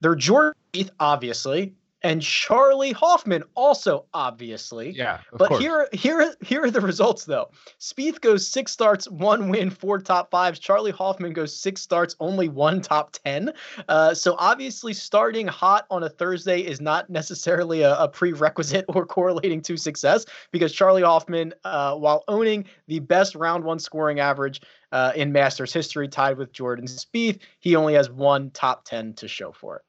They're 0.02 0.16
Jordan 0.16 0.59
Spieth, 0.74 0.90
obviously, 1.00 1.74
and 2.02 2.22
Charley 2.22 2.92
Hoffman 2.92 3.44
also 3.56 4.06
obviously. 4.14 4.92
Yeah, 4.92 5.20
but 5.34 5.50
course. 5.50 5.62
here 5.62 5.88
here 5.92 6.34
here 6.42 6.64
are 6.64 6.72
the 6.72 6.82
results 6.82 7.26
though. 7.26 7.50
Spieth 7.80 8.22
goes 8.22 8.48
six 8.48 8.72
starts, 8.72 9.10
one 9.10 9.50
win, 9.50 9.70
four 9.70 10.00
top 10.00 10.32
fives. 10.32 10.60
Charley 10.60 10.92
Hoffman 10.92 11.34
goes 11.34 11.56
six 11.56 11.82
starts, 11.82 12.16
only 12.20 12.48
one 12.48 12.82
top 12.82 13.12
ten. 13.12 13.52
Uh, 13.88 14.14
so 14.14 14.36
obviously, 14.40 14.94
starting 14.94 15.48
hot 15.48 15.86
on 15.90 16.04
a 16.04 16.10
Thursday 16.10 16.60
is 16.60 16.80
not 16.80 17.10
necessarily 17.10 17.82
a, 17.82 17.96
a 17.98 18.08
prerequisite 18.08 18.86
or 18.90 19.06
correlating 19.06 19.62
to 19.62 19.78
success 19.78 20.26
because 20.52 20.72
Charley 20.72 21.02
Hoffman, 21.02 21.54
uh, 21.66 21.96
while 21.96 22.24
owning 22.28 22.66
the 22.88 23.00
best 23.00 23.36
round 23.36 23.64
one 23.64 23.80
scoring 23.80 24.20
average 24.20 24.62
uh, 24.92 25.12
in 25.16 25.32
Masters 25.32 25.74
history, 25.74 26.08
tied 26.08 26.38
with 26.38 26.52
Jordan 26.54 26.86
Spieth, 26.86 27.40
he 27.60 27.76
only 27.76 27.94
has 27.94 28.10
one 28.10 28.50
top 28.52 28.86
ten 28.86 29.14
to 29.16 29.28
show 29.28 29.52
for 29.52 29.76
it 29.76 29.82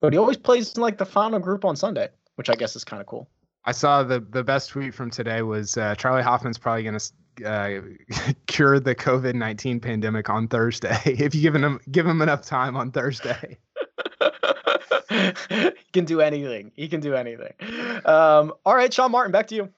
but 0.00 0.12
he 0.12 0.18
always 0.18 0.36
plays 0.36 0.74
in 0.74 0.82
like 0.82 0.98
the 0.98 1.06
final 1.06 1.38
group 1.38 1.64
on 1.64 1.76
Sunday, 1.76 2.08
which 2.36 2.50
I 2.50 2.54
guess 2.54 2.76
is 2.76 2.84
kind 2.84 3.00
of 3.00 3.06
cool. 3.06 3.28
I 3.64 3.72
saw 3.72 4.02
the 4.02 4.20
the 4.20 4.44
best 4.44 4.70
tweet 4.70 4.94
from 4.94 5.10
today 5.10 5.42
was 5.42 5.76
uh, 5.76 5.94
Charley 5.94 6.22
Hoffman's 6.22 6.58
probably 6.58 6.84
going 6.84 6.98
to 6.98 7.12
uh, 7.44 8.32
cure 8.46 8.80
the 8.80 8.94
COVID 8.94 9.34
nineteen 9.34 9.80
pandemic 9.80 10.30
on 10.30 10.48
Thursday 10.48 10.98
if 11.04 11.34
you 11.34 11.42
give 11.42 11.54
him 11.54 11.80
give 11.90 12.06
him 12.06 12.22
enough 12.22 12.42
time 12.42 12.76
on 12.76 12.90
Thursday. 12.90 13.58
he 15.08 15.72
can 15.92 16.04
do 16.04 16.20
anything. 16.20 16.70
He 16.74 16.88
can 16.88 17.00
do 17.00 17.14
anything. 17.14 17.52
Um, 18.04 18.52
all 18.64 18.74
right, 18.74 18.92
Sean 18.92 19.10
Martin, 19.10 19.32
back 19.32 19.48
to 19.48 19.54
you. 19.54 19.68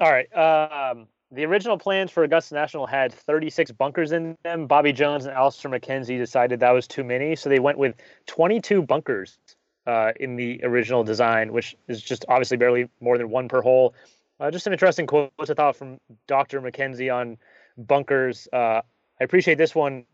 All 0.00 0.10
right. 0.10 0.32
Um, 0.36 1.06
the 1.32 1.46
original 1.46 1.78
plans 1.78 2.10
for 2.10 2.24
Augusta 2.24 2.54
National 2.54 2.86
had 2.86 3.12
36 3.12 3.72
bunkers 3.72 4.12
in 4.12 4.36
them. 4.44 4.66
Bobby 4.66 4.92
Jones 4.92 5.24
and 5.24 5.34
Alister 5.34 5.68
MacKenzie 5.68 6.18
decided 6.18 6.60
that 6.60 6.72
was 6.72 6.86
too 6.86 7.02
many, 7.02 7.34
so 7.36 7.48
they 7.48 7.58
went 7.58 7.78
with 7.78 7.96
22 8.26 8.82
bunkers 8.82 9.38
uh, 9.86 10.12
in 10.20 10.36
the 10.36 10.60
original 10.62 11.02
design, 11.02 11.52
which 11.52 11.74
is 11.88 12.02
just 12.02 12.26
obviously 12.28 12.58
barely 12.58 12.88
more 13.00 13.16
than 13.16 13.30
one 13.30 13.48
per 13.48 13.62
hole. 13.62 13.94
Uh, 14.38 14.50
just 14.50 14.64
some 14.64 14.74
interesting 14.74 15.06
quotes 15.06 15.32
I 15.48 15.54
thought 15.54 15.76
from 15.76 15.98
Dr. 16.26 16.60
MacKenzie 16.60 17.12
on 17.14 17.38
bunkers. 17.78 18.46
Uh, 18.52 18.82
I 19.20 19.24
appreciate 19.24 19.56
this 19.56 19.74
one. 19.74 20.04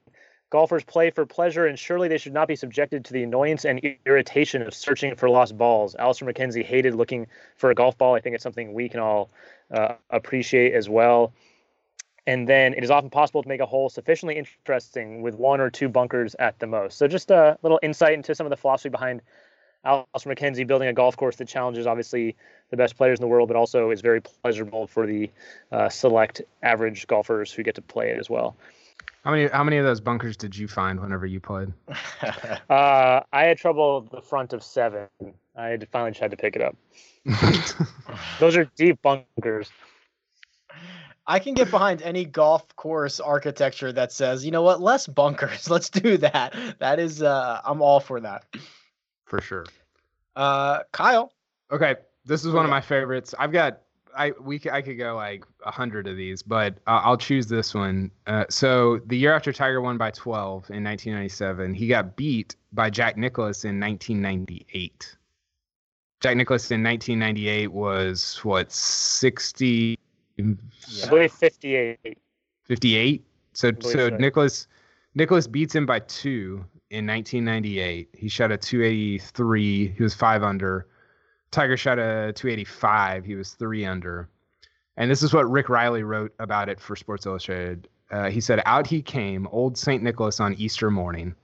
Golfers 0.50 0.84
play 0.84 1.10
for 1.10 1.26
pleasure, 1.26 1.66
and 1.66 1.78
surely 1.78 2.08
they 2.08 2.16
should 2.16 2.32
not 2.32 2.48
be 2.48 2.56
subjected 2.56 3.04
to 3.04 3.12
the 3.12 3.22
annoyance 3.22 3.66
and 3.66 3.80
irritation 4.06 4.62
of 4.62 4.72
searching 4.72 5.14
for 5.14 5.28
lost 5.28 5.58
balls. 5.58 5.94
Alister 5.94 6.24
MacKenzie 6.24 6.64
hated 6.64 6.94
looking 6.94 7.26
for 7.56 7.70
a 7.70 7.74
golf 7.74 7.98
ball. 7.98 8.14
I 8.14 8.20
think 8.20 8.34
it's 8.34 8.44
something 8.44 8.72
we 8.72 8.88
can 8.88 9.00
all 9.00 9.30
uh, 9.70 9.94
appreciate 10.10 10.74
as 10.74 10.88
well. 10.88 11.32
And 12.26 12.46
then 12.46 12.74
it 12.74 12.84
is 12.84 12.90
often 12.90 13.08
possible 13.08 13.42
to 13.42 13.48
make 13.48 13.60
a 13.60 13.66
hole 13.66 13.88
sufficiently 13.88 14.36
interesting 14.36 15.22
with 15.22 15.34
one 15.34 15.60
or 15.60 15.70
two 15.70 15.88
bunkers 15.88 16.36
at 16.38 16.58
the 16.58 16.66
most. 16.66 16.98
So 16.98 17.08
just 17.08 17.30
a 17.30 17.58
little 17.62 17.80
insight 17.82 18.12
into 18.12 18.34
some 18.34 18.44
of 18.44 18.50
the 18.50 18.56
philosophy 18.56 18.90
behind 18.90 19.22
Alister 19.84 20.28
MacKenzie 20.28 20.66
building 20.66 20.88
a 20.88 20.92
golf 20.92 21.16
course 21.16 21.36
that 21.36 21.48
challenges 21.48 21.86
obviously 21.86 22.36
the 22.70 22.76
best 22.76 22.96
players 22.96 23.18
in 23.18 23.22
the 23.22 23.28
world, 23.28 23.48
but 23.48 23.56
also 23.56 23.90
is 23.90 24.02
very 24.02 24.20
pleasurable 24.20 24.86
for 24.86 25.06
the 25.06 25.30
uh, 25.72 25.88
select 25.88 26.42
average 26.62 27.06
golfers 27.06 27.50
who 27.50 27.62
get 27.62 27.74
to 27.76 27.82
play 27.82 28.10
it 28.10 28.18
as 28.18 28.28
well. 28.28 28.56
How 29.28 29.32
many 29.32 29.46
how 29.48 29.62
many 29.62 29.76
of 29.76 29.84
those 29.84 30.00
bunkers 30.00 30.38
did 30.38 30.56
you 30.56 30.66
find 30.66 30.98
whenever 30.98 31.26
you 31.26 31.38
played? 31.38 31.70
uh, 32.70 33.20
I 33.30 33.44
had 33.44 33.58
trouble 33.58 34.00
the 34.00 34.22
front 34.22 34.54
of 34.54 34.62
seven. 34.62 35.06
I 35.54 35.66
had 35.66 35.86
finally 35.92 36.12
just 36.12 36.20
had 36.22 36.30
to 36.30 36.38
pick 36.38 36.56
it 36.56 36.62
up. 36.62 36.74
Those 38.40 38.56
are 38.56 38.64
deep 38.74 39.02
bunkers. 39.02 39.70
I 41.26 41.40
can 41.40 41.52
get 41.52 41.70
behind 41.70 42.00
any 42.00 42.24
golf 42.24 42.74
course 42.74 43.20
architecture 43.20 43.92
that 43.92 44.12
says, 44.12 44.46
you 44.46 44.50
know 44.50 44.62
what, 44.62 44.80
less 44.80 45.06
bunkers. 45.06 45.68
Let's 45.70 45.90
do 45.90 46.16
that. 46.16 46.56
That 46.78 46.98
is, 46.98 47.22
uh, 47.22 47.60
I'm 47.66 47.82
all 47.82 48.00
for 48.00 48.20
that. 48.20 48.46
For 49.26 49.42
sure. 49.42 49.66
Uh, 50.36 50.84
Kyle. 50.90 51.34
Okay, 51.70 51.96
this 52.24 52.46
is 52.46 52.54
one 52.54 52.64
of 52.64 52.70
my 52.70 52.80
favorites. 52.80 53.34
I've 53.38 53.52
got 53.52 53.82
I 54.18 54.32
we 54.40 54.60
I 54.70 54.82
could 54.82 54.98
go 54.98 55.14
like 55.14 55.44
a 55.64 55.70
hundred 55.70 56.08
of 56.08 56.16
these, 56.16 56.42
but 56.42 56.74
uh, 56.88 57.00
I'll 57.04 57.16
choose 57.16 57.46
this 57.46 57.72
one. 57.72 58.10
Uh, 58.26 58.44
so 58.50 58.98
the 59.06 59.16
year 59.16 59.32
after 59.32 59.52
Tiger 59.52 59.80
won 59.80 59.96
by 59.96 60.10
12 60.10 60.70
in 60.70 60.82
1997, 60.82 61.72
he 61.72 61.86
got 61.86 62.16
beat 62.16 62.56
by 62.72 62.90
Jack 62.90 63.16
Nicklaus 63.16 63.64
in 63.64 63.78
1998. 63.78 65.16
Jack 66.20 66.36
Nicklaus 66.36 66.68
in 66.72 66.82
1998 66.82 67.68
was 67.68 68.40
what 68.42 68.72
60 68.72 69.96
yeah. 70.36 70.44
I 71.04 71.08
believe 71.08 71.32
58 71.32 72.18
58 72.64 73.24
so 73.52 73.70
so, 73.80 73.90
so 73.90 74.08
Nicklaus 74.08 74.66
Nicklaus 75.14 75.46
beats 75.46 75.76
him 75.76 75.86
by 75.86 76.00
2 76.00 76.64
in 76.90 77.06
1998 77.06 78.08
he 78.12 78.28
shot 78.28 78.50
a 78.50 78.56
283 78.56 79.94
he 79.96 80.02
was 80.02 80.14
5 80.14 80.42
under 80.42 80.88
Tiger 81.50 81.76
shot 81.76 81.98
a 81.98 82.32
285 82.34 83.24
he 83.24 83.34
was 83.34 83.52
3 83.52 83.84
under 83.84 84.28
and 84.96 85.10
this 85.10 85.22
is 85.22 85.32
what 85.32 85.50
Rick 85.50 85.68
Reilly 85.68 86.02
wrote 86.02 86.32
about 86.38 86.68
it 86.68 86.80
for 86.80 86.96
Sports 86.96 87.26
Illustrated 87.26 87.88
uh, 88.10 88.30
he 88.30 88.40
said 88.40 88.62
out 88.64 88.86
he 88.86 89.02
came 89.02 89.46
old 89.50 89.76
St. 89.76 90.02
Nicholas 90.02 90.40
on 90.40 90.54
Easter 90.54 90.90
morning 90.90 91.34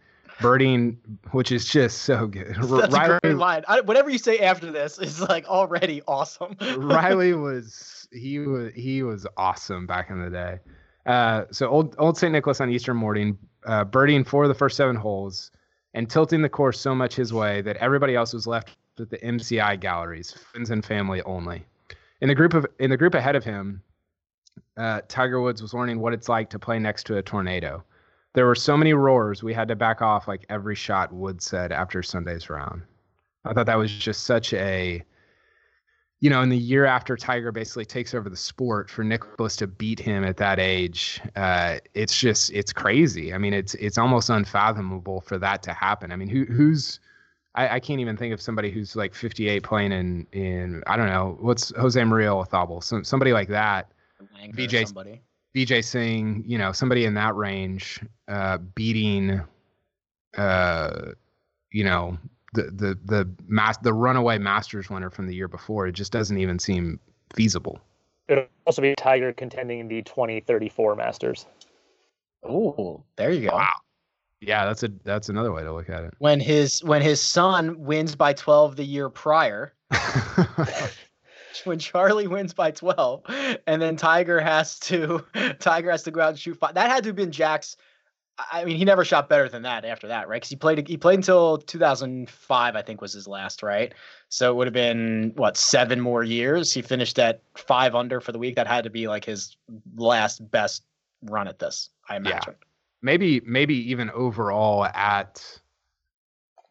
birding, 0.40 0.99
which 1.30 1.52
is 1.52 1.64
just 1.64 2.02
so 2.02 2.26
good. 2.26 2.56
That's 2.56 2.92
Reilly, 2.92 3.16
a 3.16 3.20
great 3.20 3.37
line. 3.37 3.64
I, 3.68 3.80
whatever 3.80 4.11
you 4.11 4.18
say 4.18 4.38
after 4.38 4.70
this 4.70 4.99
is 4.99 5.20
like 5.20 5.46
already 5.46 6.02
awesome. 6.06 6.56
Riley 6.76 7.32
was 7.34 8.08
he 8.12 8.38
was 8.40 8.73
he 8.75 9.02
was 9.02 9.26
awesome 9.37 9.87
back 9.87 10.11
in 10.11 10.23
the 10.23 10.30
day. 10.30 10.58
Uh, 11.06 11.44
so 11.50 11.68
old 11.68 11.94
old 11.99 12.16
St. 12.16 12.32
Nicholas 12.32 12.61
on 12.61 12.70
Easter 12.70 12.94
morning, 12.94 13.38
uh, 13.66 13.84
birding 13.84 14.25
for 14.25 14.49
the 14.49 14.54
first 14.54 14.76
seven 14.76 14.96
holes 14.96 15.50
and 15.94 16.11
tilting 16.11 16.42
the 16.42 16.49
course 16.49 16.80
so 16.80 16.94
much 16.94 17.14
his 17.14 17.32
way 17.32 17.62
that 17.62 17.76
everybody 17.76 18.14
else 18.14 18.32
was 18.32 18.46
left 18.46 18.76
with 18.99 19.11
the 19.11 19.19
MCI 19.19 19.81
galleries, 19.81 20.33
friends 20.33 20.71
and 20.71 20.85
family 20.85 21.23
only. 21.23 21.65
In 22.21 22.29
the 22.29 22.35
group 22.35 22.55
of 22.55 22.67
in 22.79 22.91
the 22.91 22.97
group 22.97 23.15
ahead 23.15 23.37
of 23.37 23.45
him, 23.45 23.83
uh, 24.77 25.01
Tiger 25.09 25.41
Woods 25.41 25.63
was 25.63 25.75
learning 25.75 26.01
what 26.01 26.13
it's 26.13 26.29
like 26.29 26.51
to 26.51 26.59
play 26.59 26.79
next 26.79 27.05
to 27.07 27.17
a 27.17 27.23
tornado. 27.23 27.85
There 28.35 28.47
were 28.47 28.55
so 28.55 28.77
many 28.77 28.95
roars 28.95 29.43
we 29.43 29.55
had 29.55 29.69
to 29.69 29.77
back 29.77 30.03
off 30.03 30.27
like 30.27 30.45
every 30.49 30.75
shot 30.75 31.13
wood 31.13 31.41
said 31.41 31.71
after 31.71 32.03
sunday's 32.03 32.51
round. 32.51 32.83
I 33.45 33.53
thought 33.53 33.67
that 33.67 33.79
was 33.79 33.93
just 33.93 34.25
such 34.25 34.53
a 34.55 35.05
you 36.21 36.31
know 36.31 36.41
in 36.43 36.49
the 36.49 36.57
year 36.57 36.87
after 36.87 37.17
tiger 37.17 37.53
basically 37.53 37.85
takes 37.85 38.15
over 38.15 38.31
the 38.31 38.37
sport 38.37 38.89
for 38.89 39.05
Nicklaus 39.05 39.57
to 39.57 39.67
beat 39.67 40.01
him 40.01 40.25
at 40.25 40.39
that 40.39 40.59
age 40.59 41.21
uh, 41.37 41.79
it's 41.93 42.19
just 42.19 42.51
it's 42.53 42.73
crazy. 42.73 43.35
I 43.35 43.39
mean 43.39 43.53
it's 43.53 43.75
it's 43.75 43.99
almost 43.99 44.31
unfathomable 44.31 45.21
for 45.21 45.39
that 45.39 45.63
to 45.65 45.73
happen. 45.73 46.11
I 46.11 46.17
mean 46.17 46.29
who 46.29 46.45
who's 46.45 47.01
I, 47.54 47.76
I 47.76 47.80
can't 47.80 48.00
even 48.00 48.16
think 48.16 48.34
of 48.34 48.40
somebody 48.40 48.70
who's 48.70 48.96
like 48.96 49.14
58 49.14 49.62
playing 49.62 49.92
in 49.92 50.26
in 50.32 50.82
I 50.87 50.96
don't 50.96 51.08
know 51.08 51.37
what's 51.40 51.70
Jose 51.76 52.02
Maria 52.02 52.28
Olazabal, 52.28 52.82
some 52.82 53.04
somebody 53.04 53.32
like 53.32 53.49
that. 53.49 53.90
Vijay 54.52 54.87
somebody. 54.87 55.20
Vijay 55.54 55.84
Singh, 55.84 56.42
you 56.46 56.58
know, 56.58 56.73
somebody 56.73 57.04
in 57.04 57.14
that 57.14 57.37
range, 57.37 58.00
uh, 58.26 58.58
beating, 58.58 59.40
uh, 60.37 61.12
you 61.70 61.84
know, 61.84 62.18
the 62.54 62.62
the 62.64 62.99
the 63.04 63.30
mass 63.46 63.76
the 63.78 63.92
runaway 63.92 64.38
Masters 64.38 64.90
winner 64.90 65.11
from 65.11 65.26
the 65.26 65.34
year 65.34 65.49
before. 65.49 65.87
It 65.87 65.92
just 65.92 66.12
doesn't 66.12 66.38
even 66.38 66.58
seem 66.58 66.99
feasible. 67.34 67.78
It'll 68.26 68.46
also 68.66 68.82
be 68.82 68.94
Tiger 68.96 69.32
contending 69.32 69.80
in 69.80 69.88
the 69.88 70.02
2034 70.02 70.96
Masters. 70.96 71.46
Oh, 72.42 73.02
there 73.16 73.30
you 73.30 73.49
go. 73.49 73.56
Wow. 73.56 73.75
Yeah, 74.47 74.65
that's 74.65 74.83
a 74.83 74.89
that's 75.05 75.29
another 75.29 75.53
way 75.53 75.63
to 75.63 75.73
look 75.73 75.89
at 75.89 76.05
it. 76.05 76.15
When 76.19 76.41
his 76.41 76.83
when 76.83 77.03
his 77.03 77.21
son 77.21 77.81
wins 77.81 78.15
by 78.15 78.33
12 78.33 78.77
the 78.77 78.85
year 78.85 79.09
prior. 79.09 79.75
when 81.65 81.79
Charlie 81.79 82.27
wins 82.27 82.53
by 82.53 82.71
12 82.73 83.23
and 83.67 83.81
then 83.81 83.97
Tiger 83.97 84.41
has 84.41 84.79
to 84.81 85.25
Tiger 85.61 85.91
has 85.91 86.03
to 86.03 86.11
go 86.11 86.21
out 86.21 86.31
and 86.31 86.39
shoot 86.39 86.59
five. 86.59 86.75
That 86.75 86.91
had 86.91 87.05
to 87.05 87.11
have 87.11 87.17
been 87.17 87.33
Jack's 87.33 87.77
I 88.53 88.65
mean, 88.65 88.77
he 88.77 88.85
never 88.85 89.05
shot 89.05 89.29
better 89.29 89.49
than 89.49 89.63
that 89.63 89.85
after 89.85 90.09
that, 90.09 90.29
right? 90.29 90.37
Because 90.37 90.51
he 90.51 90.57
played 90.57 90.89
he 90.89 90.97
played 90.97 91.19
until 91.21 91.59
2005, 91.59 92.77
I 92.77 92.83
think 92.83 93.01
was 93.01 93.13
his 93.13 93.29
last, 93.29 93.63
right? 93.63 93.95
So 94.29 94.51
it 94.51 94.57
would 94.57 94.67
have 94.67 94.75
been 94.75 95.33
what 95.37 95.57
seven 95.57 96.01
more 96.01 96.25
years. 96.25 96.73
He 96.73 96.83
finished 96.83 97.19
at 97.19 97.43
five 97.57 97.95
under 97.95 98.21
for 98.21 98.33
the 98.33 98.39
week. 98.39 98.57
That 98.57 98.67
had 98.67 98.85
to 98.85 98.91
be 98.91 99.07
like 99.07 99.25
his 99.25 99.57
last 99.97 100.51
best 100.51 100.83
run 101.23 101.47
at 101.47 101.61
this, 101.61 101.91
I 102.09 102.17
imagine. 102.17 102.55
Yeah. 102.61 102.67
Maybe 103.04 103.42
maybe 103.44 103.75
even 103.90 104.08
overall 104.11 104.87
at 104.87 105.61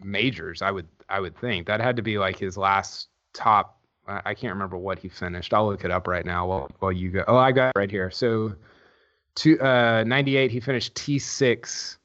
majors, 0.01 0.63
I 0.63 0.71
would 0.71 0.87
I 1.07 1.19
would 1.19 1.37
think 1.37 1.67
that 1.67 1.79
had 1.79 1.95
to 1.97 2.01
be 2.01 2.17
like 2.17 2.39
his 2.39 2.57
last 2.57 3.09
top. 3.33 3.79
I 4.07 4.33
can't 4.33 4.51
remember 4.51 4.75
what 4.75 4.97
he 4.97 5.09
finished. 5.09 5.53
I'll 5.53 5.67
look 5.67 5.85
it 5.85 5.91
up 5.91 6.07
right 6.07 6.25
now 6.25 6.47
while 6.47 6.71
while 6.79 6.91
you 6.91 7.11
go. 7.11 7.23
Oh, 7.27 7.37
I 7.37 7.51
got 7.51 7.67
it 7.69 7.79
right 7.79 7.91
here. 7.91 8.09
So 8.09 8.55
to 9.35 9.59
uh, 9.59 10.03
98, 10.05 10.49
he 10.49 10.59
finished 10.59 10.95
T6 10.95 11.97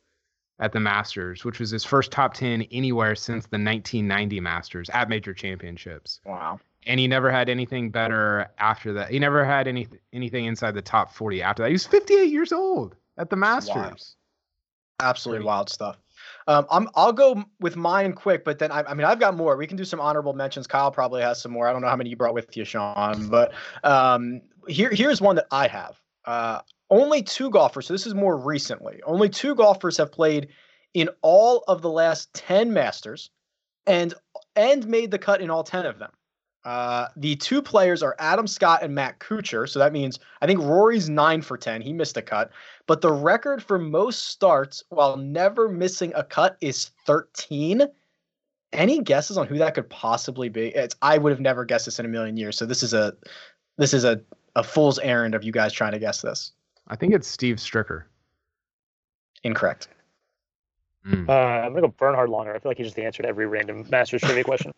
at 0.60 0.72
the 0.72 0.80
Masters, 0.80 1.44
which 1.46 1.58
was 1.58 1.70
his 1.70 1.84
first 1.84 2.12
top 2.12 2.34
10 2.34 2.62
anywhere 2.70 3.14
since 3.14 3.46
the 3.46 3.56
1990 3.56 4.40
Masters 4.40 4.90
at 4.90 5.08
major 5.08 5.32
championships. 5.32 6.20
Wow. 6.26 6.60
And 6.86 7.00
he 7.00 7.08
never 7.08 7.30
had 7.30 7.48
anything 7.48 7.90
better 7.90 8.50
after 8.58 8.92
that. 8.92 9.10
He 9.10 9.18
never 9.18 9.42
had 9.42 9.66
any 9.66 9.88
anything 10.12 10.44
inside 10.44 10.72
the 10.72 10.82
top 10.82 11.14
40 11.14 11.42
after 11.42 11.62
that. 11.62 11.70
He 11.70 11.72
was 11.72 11.86
58 11.86 12.30
years 12.30 12.52
old 12.52 12.94
at 13.18 13.30
the 13.30 13.36
Masters. 13.36 13.74
Wild. 13.74 14.02
Absolutely 15.00 15.44
wild 15.44 15.70
stuff. 15.70 15.98
Um, 16.48 16.66
I'm 16.70 16.88
I'll 16.94 17.12
go 17.12 17.44
with 17.60 17.76
mine 17.76 18.14
quick, 18.14 18.44
but 18.44 18.58
then 18.58 18.72
I, 18.72 18.82
I, 18.82 18.94
mean 18.94 19.04
I've 19.04 19.20
got 19.20 19.36
more. 19.36 19.56
We 19.56 19.66
can 19.66 19.76
do 19.76 19.84
some 19.84 20.00
honorable 20.00 20.32
mentions. 20.32 20.66
Kyle 20.66 20.90
probably 20.90 21.22
has 21.22 21.40
some 21.40 21.52
more. 21.52 21.68
I 21.68 21.72
don't 21.72 21.82
know 21.82 21.88
how 21.88 21.96
many 21.96 22.10
you 22.10 22.16
brought 22.16 22.34
with 22.34 22.56
you, 22.56 22.64
Sean, 22.64 23.28
but 23.28 23.52
um, 23.84 24.40
here 24.66 24.90
here's 24.90 25.20
one 25.20 25.36
that 25.36 25.46
I 25.52 25.68
have. 25.68 26.00
Uh, 26.24 26.60
only 26.90 27.22
two 27.22 27.50
golfers, 27.50 27.86
so 27.86 27.94
this 27.94 28.06
is 28.06 28.14
more 28.14 28.36
recently, 28.36 29.00
only 29.04 29.28
two 29.28 29.54
golfers 29.54 29.96
have 29.98 30.10
played 30.10 30.48
in 30.94 31.10
all 31.22 31.64
of 31.68 31.82
the 31.82 31.90
last 31.90 32.32
10 32.34 32.72
Masters 32.72 33.30
and 33.86 34.14
and 34.56 34.86
made 34.88 35.10
the 35.10 35.18
cut 35.18 35.40
in 35.40 35.50
all 35.50 35.62
10 35.62 35.86
of 35.86 35.98
them. 35.98 36.10
Uh, 36.68 37.08
the 37.16 37.34
two 37.34 37.62
players 37.62 38.02
are 38.02 38.14
Adam 38.18 38.46
Scott 38.46 38.82
and 38.82 38.94
Matt 38.94 39.20
Kuchar. 39.20 39.66
So 39.66 39.78
that 39.78 39.90
means 39.90 40.18
I 40.42 40.46
think 40.46 40.60
Rory's 40.60 41.08
nine 41.08 41.40
for 41.40 41.56
10. 41.56 41.80
He 41.80 41.94
missed 41.94 42.18
a 42.18 42.22
cut. 42.22 42.50
But 42.86 43.00
the 43.00 43.10
record 43.10 43.62
for 43.62 43.78
most 43.78 44.26
starts 44.26 44.84
while 44.90 45.16
never 45.16 45.70
missing 45.70 46.12
a 46.14 46.22
cut 46.22 46.58
is 46.60 46.90
13. 47.06 47.84
Any 48.74 49.00
guesses 49.00 49.38
on 49.38 49.46
who 49.46 49.56
that 49.56 49.74
could 49.74 49.88
possibly 49.88 50.50
be? 50.50 50.66
It's 50.68 50.94
I 51.00 51.16
would 51.16 51.32
have 51.32 51.40
never 51.40 51.64
guessed 51.64 51.86
this 51.86 51.98
in 51.98 52.04
a 52.04 52.08
million 52.10 52.36
years. 52.36 52.58
So 52.58 52.66
this 52.66 52.82
is 52.82 52.92
a 52.92 53.16
this 53.78 53.94
is 53.94 54.04
a, 54.04 54.20
a 54.54 54.62
fool's 54.62 54.98
errand 54.98 55.34
of 55.34 55.42
you 55.42 55.52
guys 55.52 55.72
trying 55.72 55.92
to 55.92 55.98
guess 55.98 56.20
this. 56.20 56.52
I 56.88 56.96
think 56.96 57.14
it's 57.14 57.26
Steve 57.26 57.56
Stricker. 57.56 58.02
Incorrect. 59.42 59.88
Mm. 61.06 61.30
Uh, 61.30 61.32
I'm 61.32 61.72
gonna 61.72 61.86
go 61.86 61.94
Bernhard 61.96 62.28
Langer. 62.28 62.54
I 62.54 62.58
feel 62.58 62.68
like 62.68 62.76
he 62.76 62.84
just 62.84 62.98
answered 62.98 63.24
every 63.24 63.46
random 63.46 63.86
Masters 63.88 64.20
trivia 64.20 64.44
question. 64.44 64.74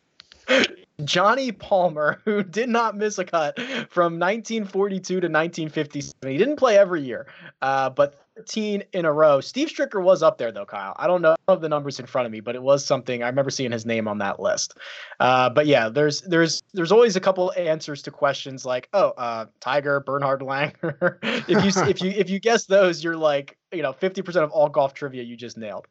Johnny 1.04 1.52
Palmer, 1.52 2.20
who 2.24 2.42
did 2.42 2.68
not 2.68 2.96
miss 2.96 3.18
a 3.18 3.24
cut 3.24 3.58
from 3.90 4.18
1942 4.18 5.02
to 5.02 5.16
1957. 5.16 6.30
He 6.30 6.38
didn't 6.38 6.56
play 6.56 6.78
every 6.78 7.02
year, 7.02 7.26
uh, 7.62 7.90
but 7.90 8.20
13 8.36 8.82
in 8.92 9.04
a 9.04 9.12
row. 9.12 9.40
Steve 9.40 9.68
Stricker 9.68 10.02
was 10.02 10.22
up 10.22 10.38
there 10.38 10.50
though, 10.50 10.64
Kyle. 10.64 10.94
I 10.96 11.06
don't 11.06 11.20
know 11.20 11.36
of 11.48 11.60
the 11.60 11.68
numbers 11.68 12.00
in 12.00 12.06
front 12.06 12.26
of 12.26 12.32
me, 12.32 12.40
but 12.40 12.54
it 12.54 12.62
was 12.62 12.84
something 12.84 13.22
I 13.22 13.26
remember 13.26 13.50
seeing 13.50 13.72
his 13.72 13.84
name 13.84 14.08
on 14.08 14.18
that 14.18 14.40
list. 14.40 14.78
Uh, 15.18 15.50
but 15.50 15.66
yeah, 15.66 15.88
there's 15.88 16.22
there's 16.22 16.62
there's 16.72 16.92
always 16.92 17.16
a 17.16 17.20
couple 17.20 17.52
answers 17.56 18.02
to 18.02 18.10
questions 18.10 18.64
like, 18.64 18.88
oh, 18.92 19.10
uh, 19.10 19.46
Tiger, 19.60 20.00
Bernhard 20.00 20.40
Langer. 20.40 21.18
if 21.22 21.64
you 21.64 21.82
if 21.84 22.00
you 22.02 22.10
if 22.10 22.30
you 22.30 22.40
guess 22.40 22.64
those, 22.66 23.04
you're 23.04 23.16
like, 23.16 23.58
you 23.72 23.82
know, 23.82 23.92
50% 23.92 24.36
of 24.42 24.50
all 24.50 24.68
golf 24.68 24.94
trivia 24.94 25.22
you 25.22 25.36
just 25.36 25.58
nailed. 25.58 25.86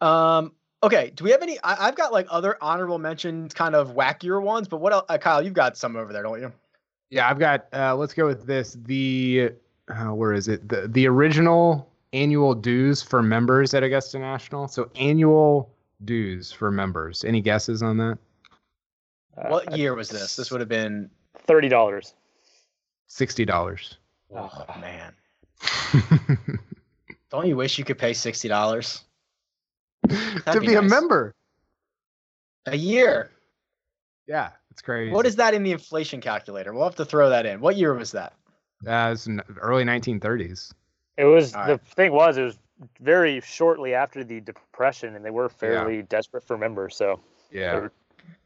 Um, 0.00 0.52
Okay, 0.82 1.12
do 1.14 1.24
we 1.24 1.30
have 1.30 1.42
any? 1.42 1.58
I, 1.62 1.86
have 1.86 1.94
got 1.94 2.12
like 2.12 2.26
other 2.30 2.56
honorable 2.62 2.98
mentions, 2.98 3.52
kind 3.52 3.74
of 3.74 3.94
wackier 3.94 4.40
ones, 4.42 4.66
but 4.66 4.78
what 4.78 4.92
else? 4.94 5.04
Uh, 5.08 5.18
Kyle, 5.18 5.42
you've 5.42 5.52
got 5.52 5.76
some 5.76 5.94
over 5.94 6.12
there, 6.12 6.22
don't 6.22 6.40
you? 6.40 6.50
Yeah, 7.10 7.28
I've 7.28 7.38
got. 7.38 7.66
Uh, 7.72 7.94
let's 7.96 8.14
go 8.14 8.26
with 8.26 8.46
this. 8.46 8.78
The 8.86 9.50
uh, 9.88 10.14
where 10.14 10.32
is 10.32 10.48
it? 10.48 10.66
The 10.68 10.88
the 10.88 11.06
original 11.06 11.86
annual 12.14 12.54
dues 12.54 13.02
for 13.02 13.22
members 13.22 13.74
at 13.74 13.82
Augusta 13.82 14.18
National. 14.18 14.68
So 14.68 14.90
annual 14.94 15.70
dues 16.06 16.50
for 16.50 16.70
members. 16.70 17.24
Any 17.24 17.42
guesses 17.42 17.82
on 17.82 17.98
that? 17.98 18.18
What 19.34 19.72
uh, 19.72 19.76
year 19.76 19.94
was 19.94 20.08
this? 20.08 20.34
This 20.34 20.50
would 20.50 20.60
have 20.60 20.68
been 20.68 21.10
thirty 21.46 21.68
dollars. 21.68 22.14
Sixty 23.06 23.44
dollars. 23.44 23.98
Oh 24.34 24.64
man. 24.80 25.12
don't 27.30 27.46
you 27.46 27.56
wish 27.56 27.78
you 27.78 27.84
could 27.84 27.98
pay 27.98 28.14
sixty 28.14 28.48
dollars? 28.48 29.04
to 30.08 30.60
be, 30.60 30.68
be 30.68 30.74
nice. 30.74 30.76
a 30.76 30.82
member. 30.82 31.34
A 32.66 32.76
year. 32.76 33.30
Yeah, 34.26 34.50
it's 34.70 34.82
crazy. 34.82 35.12
What 35.12 35.26
is 35.26 35.36
that 35.36 35.54
in 35.54 35.62
the 35.62 35.72
inflation 35.72 36.20
calculator? 36.20 36.72
We'll 36.72 36.84
have 36.84 36.96
to 36.96 37.04
throw 37.04 37.28
that 37.30 37.46
in. 37.46 37.60
What 37.60 37.76
year 37.76 37.94
was 37.94 38.12
that? 38.12 38.34
Uh, 38.86 39.10
was 39.10 39.28
early 39.60 39.84
1930s. 39.84 40.72
It 41.16 41.24
was 41.24 41.54
All 41.54 41.66
the 41.66 41.72
right. 41.72 41.86
thing 41.86 42.12
was 42.12 42.38
it 42.38 42.44
was 42.44 42.58
very 43.00 43.40
shortly 43.40 43.94
after 43.94 44.24
the 44.24 44.40
depression, 44.40 45.16
and 45.16 45.24
they 45.24 45.30
were 45.30 45.48
fairly 45.48 45.96
yeah. 45.96 46.02
desperate 46.08 46.46
for 46.46 46.56
members. 46.56 46.96
So 46.96 47.20
yeah, 47.50 47.88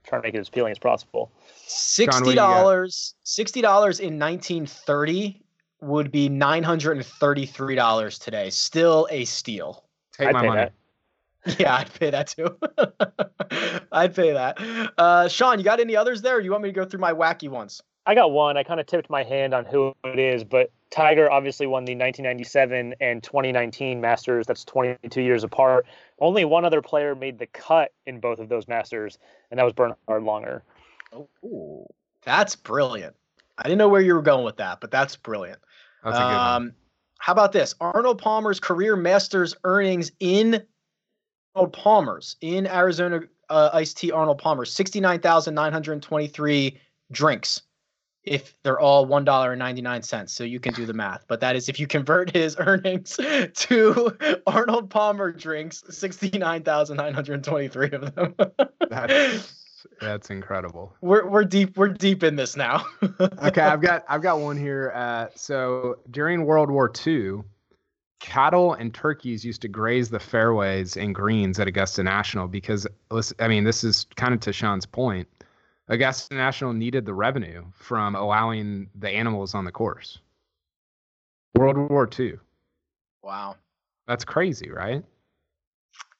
trying 0.04 0.22
to 0.22 0.28
make 0.28 0.34
it 0.34 0.38
as 0.38 0.48
appealing 0.48 0.72
as 0.72 0.78
possible. 0.78 1.30
Sixty 1.66 2.34
dollars. 2.34 3.14
Sixty 3.22 3.60
dollars 3.60 4.00
in 4.00 4.18
1930 4.18 5.40
would 5.80 6.10
be 6.10 6.28
nine 6.28 6.62
hundred 6.62 6.96
and 6.96 7.06
thirty-three 7.06 7.74
dollars 7.74 8.18
today. 8.18 8.50
Still 8.50 9.06
a 9.10 9.24
steal. 9.24 9.84
Take 10.12 10.28
I'd 10.28 10.32
my 10.32 10.46
money. 10.46 10.60
That. 10.62 10.72
Yeah, 11.58 11.76
I'd 11.76 11.92
pay 11.92 12.10
that 12.10 12.28
too. 12.28 12.56
I'd 13.92 14.14
pay 14.14 14.32
that. 14.32 14.58
Uh, 14.96 15.28
Sean, 15.28 15.58
you 15.58 15.64
got 15.64 15.78
any 15.78 15.94
others 15.94 16.22
there? 16.22 16.40
you 16.40 16.50
want 16.50 16.62
me 16.62 16.70
to 16.70 16.74
go 16.74 16.84
through 16.84 17.00
my 17.00 17.12
wacky 17.12 17.48
ones? 17.48 17.82
I 18.06 18.14
got 18.14 18.32
one. 18.32 18.56
I 18.56 18.62
kind 18.62 18.80
of 18.80 18.86
tipped 18.86 19.08
my 19.08 19.22
hand 19.22 19.54
on 19.54 19.64
who 19.64 19.94
it 20.04 20.18
is, 20.18 20.44
but 20.44 20.70
Tiger 20.90 21.30
obviously 21.30 21.66
won 21.66 21.84
the 21.84 21.92
1997 21.92 22.94
and 23.00 23.22
2019 23.22 24.00
Masters. 24.00 24.46
That's 24.46 24.64
22 24.64 25.22
years 25.22 25.42
apart. 25.42 25.86
Only 26.18 26.44
one 26.44 26.64
other 26.64 26.82
player 26.82 27.14
made 27.14 27.38
the 27.38 27.46
cut 27.46 27.92
in 28.06 28.20
both 28.20 28.38
of 28.38 28.48
those 28.48 28.68
Masters, 28.68 29.18
and 29.50 29.58
that 29.58 29.64
was 29.64 29.72
Bernhard 29.72 29.98
Langer. 30.08 30.62
Oh, 31.44 31.86
that's 32.24 32.56
brilliant. 32.56 33.16
I 33.56 33.64
didn't 33.64 33.78
know 33.78 33.88
where 33.88 34.00
you 34.00 34.14
were 34.14 34.22
going 34.22 34.44
with 34.44 34.56
that, 34.56 34.80
but 34.80 34.90
that's 34.90 35.16
brilliant. 35.16 35.60
That's 36.02 36.16
a 36.16 36.20
good 36.20 36.26
um, 36.26 36.62
one. 36.62 36.74
How 37.18 37.32
about 37.32 37.52
this? 37.52 37.74
Arnold 37.80 38.20
Palmer's 38.20 38.60
career 38.60 38.96
Masters 38.96 39.54
earnings 39.64 40.12
in 40.20 40.62
Arnold 41.54 41.72
Palmer's 41.72 42.34
in 42.40 42.66
Arizona 42.66 43.20
uh, 43.48 43.70
iced 43.72 43.98
tea 43.98 44.10
Arnold 44.10 44.38
Palmer, 44.38 44.64
69,923 44.64 46.80
drinks 47.12 47.62
if 48.24 48.56
they're 48.62 48.80
all 48.80 49.06
$1.99. 49.06 50.28
So 50.28 50.44
you 50.44 50.58
can 50.58 50.72
do 50.72 50.86
the 50.86 50.94
math. 50.94 51.26
But 51.28 51.40
that 51.40 51.56
is 51.56 51.68
if 51.68 51.78
you 51.78 51.86
convert 51.86 52.34
his 52.34 52.56
earnings 52.58 53.20
to 53.54 54.16
Arnold 54.46 54.88
Palmer 54.90 55.30
drinks, 55.30 55.84
69,923 55.90 57.90
of 57.90 58.14
them. 58.14 58.34
that's 58.88 59.60
that's 60.00 60.30
incredible. 60.30 60.94
We're 61.02 61.28
we're 61.28 61.44
deep 61.44 61.76
we're 61.76 61.88
deep 61.88 62.22
in 62.22 62.36
this 62.36 62.56
now. 62.56 62.86
okay, 63.20 63.60
I've 63.60 63.82
got 63.82 64.02
I've 64.08 64.22
got 64.22 64.40
one 64.40 64.56
here. 64.56 64.90
Uh, 64.94 65.26
so 65.34 65.98
during 66.10 66.46
World 66.46 66.70
War 66.70 66.90
II, 67.06 67.42
cattle 68.20 68.74
and 68.74 68.94
turkeys 68.94 69.44
used 69.44 69.62
to 69.62 69.68
graze 69.68 70.08
the 70.10 70.20
fairways 70.20 70.96
and 70.96 71.14
greens 71.14 71.58
at 71.58 71.68
Augusta 71.68 72.02
National 72.02 72.48
because, 72.48 72.86
I 73.38 73.48
mean, 73.48 73.64
this 73.64 73.84
is 73.84 74.06
kind 74.16 74.34
of 74.34 74.40
to 74.40 74.52
Sean's 74.52 74.86
point. 74.86 75.28
Augusta 75.88 76.34
National 76.34 76.72
needed 76.72 77.04
the 77.04 77.14
revenue 77.14 77.64
from 77.72 78.14
allowing 78.14 78.88
the 78.94 79.10
animals 79.10 79.54
on 79.54 79.64
the 79.64 79.72
course. 79.72 80.18
World 81.54 81.76
War 81.90 82.08
II. 82.18 82.34
Wow. 83.22 83.56
That's 84.06 84.24
crazy, 84.24 84.70
right? 84.70 85.04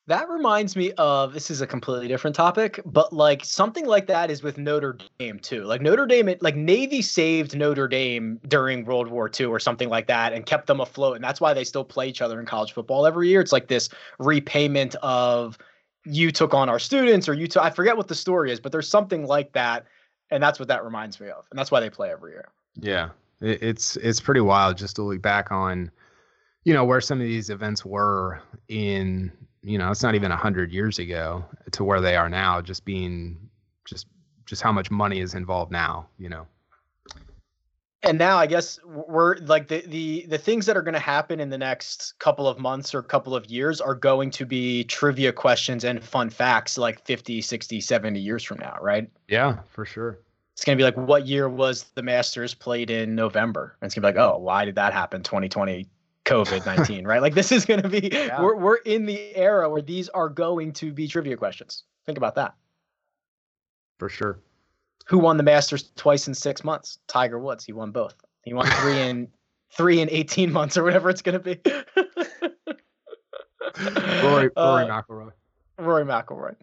That 0.07 0.29
reminds 0.29 0.77
me 0.77 0.93
of 0.99 1.33
this 1.33 1.51
is 1.51 1.62
a 1.62 1.67
completely 1.67 2.09
different 2.09 2.37
topic, 2.37 2.79
but 2.85 3.11
like 3.14 3.43
something 3.43 3.87
like 3.87 4.07
that 4.09 4.31
is 4.31 4.43
with 4.43 4.59
Notre 4.59 4.99
Dame 5.19 5.38
too. 5.38 5.64
Like 5.64 5.81
Notre 5.81 6.05
Dame, 6.05 6.35
like 6.43 6.57
Navy 6.57 7.01
saved 7.01 7.57
Notre 7.57 7.88
Dame 7.88 8.38
during 8.47 8.85
World 8.85 9.09
War 9.09 9.31
II 9.40 9.47
or 9.47 9.59
something 9.59 9.88
like 9.88 10.07
that 10.09 10.35
and 10.35 10.45
kept 10.45 10.67
them 10.67 10.81
afloat. 10.81 11.17
And 11.17 11.25
that's 11.25 11.40
why 11.40 11.55
they 11.55 11.64
still 11.64 11.85
play 11.85 12.07
each 12.07 12.21
other 12.21 12.38
in 12.38 12.45
college 12.45 12.73
football 12.73 13.07
every 13.07 13.29
year. 13.29 13.40
It's 13.40 13.53
like 13.53 13.69
this 13.69 13.88
repayment 14.19 14.95
of 14.97 15.57
you 16.05 16.31
took 16.31 16.53
on 16.53 16.69
our 16.69 16.79
students 16.79 17.27
or 17.27 17.33
you 17.33 17.47
took, 17.47 17.62
I 17.62 17.71
forget 17.71 17.97
what 17.97 18.09
the 18.09 18.14
story 18.14 18.53
is, 18.53 18.61
but 18.61 18.73
there's 18.73 18.88
something 18.88 19.27
like 19.27 19.53
that. 19.55 19.87
And 20.31 20.43
that's 20.43 20.59
what 20.59 20.69
that 20.69 20.85
reminds 20.85 21.19
me 21.19 21.31
of. 21.31 21.47
And 21.51 21.59
that's 21.59 21.71
why 21.71 21.81
they 21.81 21.88
play 21.88 22.11
every 22.11 22.33
year. 22.33 22.49
Yeah. 22.75 23.09
It's, 23.40 23.97
it's 23.97 24.21
pretty 24.21 24.43
wild 24.43 24.77
just 24.77 24.97
to 24.97 25.03
look 25.03 25.23
back 25.23 25.51
on, 25.51 25.90
you 26.64 26.75
know, 26.75 26.85
where 26.85 27.01
some 27.01 27.23
of 27.23 27.27
these 27.27 27.49
events 27.49 27.87
were 27.87 28.43
in 28.69 29.33
you 29.64 29.79
know, 29.79 29.90
it's 29.90 30.03
not 30.03 30.14
even 30.14 30.31
a 30.31 30.37
hundred 30.37 30.70
years 30.72 30.98
ago 30.98 31.44
to 31.72 31.85
where 31.85 32.00
they 32.00 32.16
are 32.16 32.29
now, 32.29 32.61
just 32.61 32.85
being 32.85 33.38
just 33.87 34.07
just 34.46 34.62
how 34.62 34.70
much 34.72 34.90
money 34.90 35.20
is 35.20 35.35
involved 35.35 35.72
now, 35.72 36.07
you 36.18 36.29
know. 36.29 36.46
and 38.03 38.18
now 38.18 38.37
I 38.37 38.46
guess 38.46 38.79
we're 38.85 39.37
like 39.38 39.68
the 39.68 39.83
the 39.87 40.27
the 40.29 40.38
things 40.38 40.66
that 40.66 40.77
are 40.77 40.83
going 40.83 40.94
to 40.94 41.00
happen 41.00 41.40
in 41.40 41.48
the 41.48 41.59
next 41.59 42.14
couple 42.18 42.46
of 42.46 42.59
months 42.59 42.94
or 42.94 43.03
couple 43.03 43.35
of 43.35 43.46
years 43.46 43.81
are 43.81 43.94
going 43.94 44.31
to 44.33 44.44
be 44.44 44.85
trivia 44.85 45.33
questions 45.33 45.85
and 45.85 46.05
fun 46.05 46.29
facts 46.31 46.77
like 46.77 47.05
50, 47.05 47.40
60, 47.40 47.81
70 47.81 48.20
years 48.20 48.44
from 48.44 48.59
now, 48.59 48.77
right? 48.81 49.11
Yeah, 49.29 49.61
for 49.68 49.87
sure. 49.87 50.20
It's 50.53 50.64
going 50.64 50.77
to 50.77 50.81
be 50.81 50.85
like 50.85 50.96
what 50.96 51.27
year 51.27 51.48
was 51.48 51.85
the 51.94 52.03
Masters 52.03 52.55
played 52.55 52.90
in 52.90 53.14
November? 53.14 53.77
And 53.81 53.87
it's 53.87 53.94
going 53.94 54.03
to 54.03 54.12
be 54.12 54.18
like, 54.18 54.31
"Oh, 54.31 54.38
why 54.38 54.64
did 54.66 54.77
that 54.77 54.92
happen 54.92 55.22
2020 55.22 55.88
COVID-19?" 56.24 57.06
right? 57.06 57.20
Like 57.22 57.34
this 57.34 57.52
is 57.52 57.64
going 57.64 57.82
to 57.82 57.88
be 57.88 58.08
Yeah. 58.12 58.40
we're 58.42 58.56
we're 58.56 58.76
in 58.76 59.06
the 59.06 59.34
era 59.37 59.68
where 59.68 59.82
these 59.82 60.08
are 60.10 60.28
going 60.28 60.72
to 60.74 60.92
be 60.92 61.06
trivia 61.08 61.37
questions. 61.37 61.84
Think 62.06 62.18
about 62.18 62.34
that. 62.37 62.54
For 63.98 64.08
sure. 64.08 64.40
Who 65.06 65.18
won 65.18 65.37
the 65.37 65.42
Masters 65.42 65.90
twice 65.96 66.26
in 66.28 66.34
6 66.34 66.64
months? 66.64 66.98
Tiger 67.08 67.38
Woods. 67.38 67.64
He 67.64 67.72
won 67.72 67.90
both. 67.90 68.14
He 68.44 68.54
won 68.54 68.66
3 68.66 69.00
in 69.00 69.28
3 69.72 70.00
in 70.00 70.08
18 70.10 70.52
months 70.52 70.76
or 70.76 70.84
whatever 70.84 71.10
it's 71.10 71.22
going 71.22 71.40
to 71.40 71.54
be. 71.54 71.60
Rory, 74.22 74.22
Rory 74.22 74.50
Uh, 74.56 74.87
McIlroy. 74.87 75.30
Rory 75.78 76.04
McIlroy. 76.04 76.54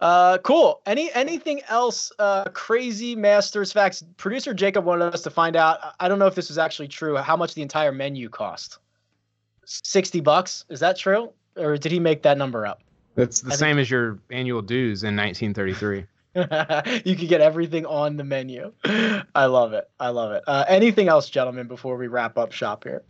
Uh, 0.00 0.38
cool. 0.38 0.82
Any 0.86 1.12
anything 1.14 1.60
else? 1.68 2.10
Uh, 2.18 2.44
crazy 2.52 3.14
Masters 3.14 3.72
facts. 3.72 4.02
Producer 4.16 4.52
Jacob 4.52 4.84
wanted 4.84 5.14
us 5.14 5.22
to 5.22 5.30
find 5.30 5.54
out. 5.54 5.78
I 6.00 6.08
don't 6.08 6.18
know 6.18 6.26
if 6.26 6.34
this 6.34 6.48
was 6.48 6.58
actually 6.58 6.88
true. 6.88 7.16
How 7.16 7.36
much 7.36 7.54
the 7.54 7.62
entire 7.62 7.92
menu 7.92 8.28
cost? 8.28 8.78
Sixty 9.66 10.20
bucks. 10.20 10.64
Is 10.70 10.80
that 10.80 10.96
true, 10.96 11.30
or 11.56 11.76
did 11.76 11.92
he 11.92 12.00
make 12.00 12.22
that 12.22 12.38
number 12.38 12.66
up? 12.66 12.82
That's 13.16 13.40
the 13.40 13.48
I 13.48 13.50
think- 13.50 13.58
same 13.58 13.78
as 13.78 13.90
your 13.90 14.18
annual 14.30 14.62
dues 14.62 15.02
in 15.02 15.16
1933. 15.16 16.06
you 17.04 17.16
could 17.16 17.28
get 17.28 17.40
everything 17.40 17.84
on 17.86 18.16
the 18.16 18.24
menu. 18.24 18.72
I 19.34 19.46
love 19.46 19.72
it. 19.72 19.88
I 19.98 20.10
love 20.10 20.32
it. 20.32 20.44
Uh, 20.46 20.64
anything 20.68 21.08
else, 21.08 21.30
gentlemen, 21.30 21.66
before 21.66 21.96
we 21.96 22.08
wrap 22.08 22.36
up 22.36 22.52
shop 22.52 22.84
here? 22.84 23.02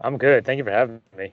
I'm 0.00 0.16
good. 0.16 0.44
Thank 0.46 0.58
you 0.58 0.64
for 0.64 0.70
having 0.70 1.00
me. 1.16 1.32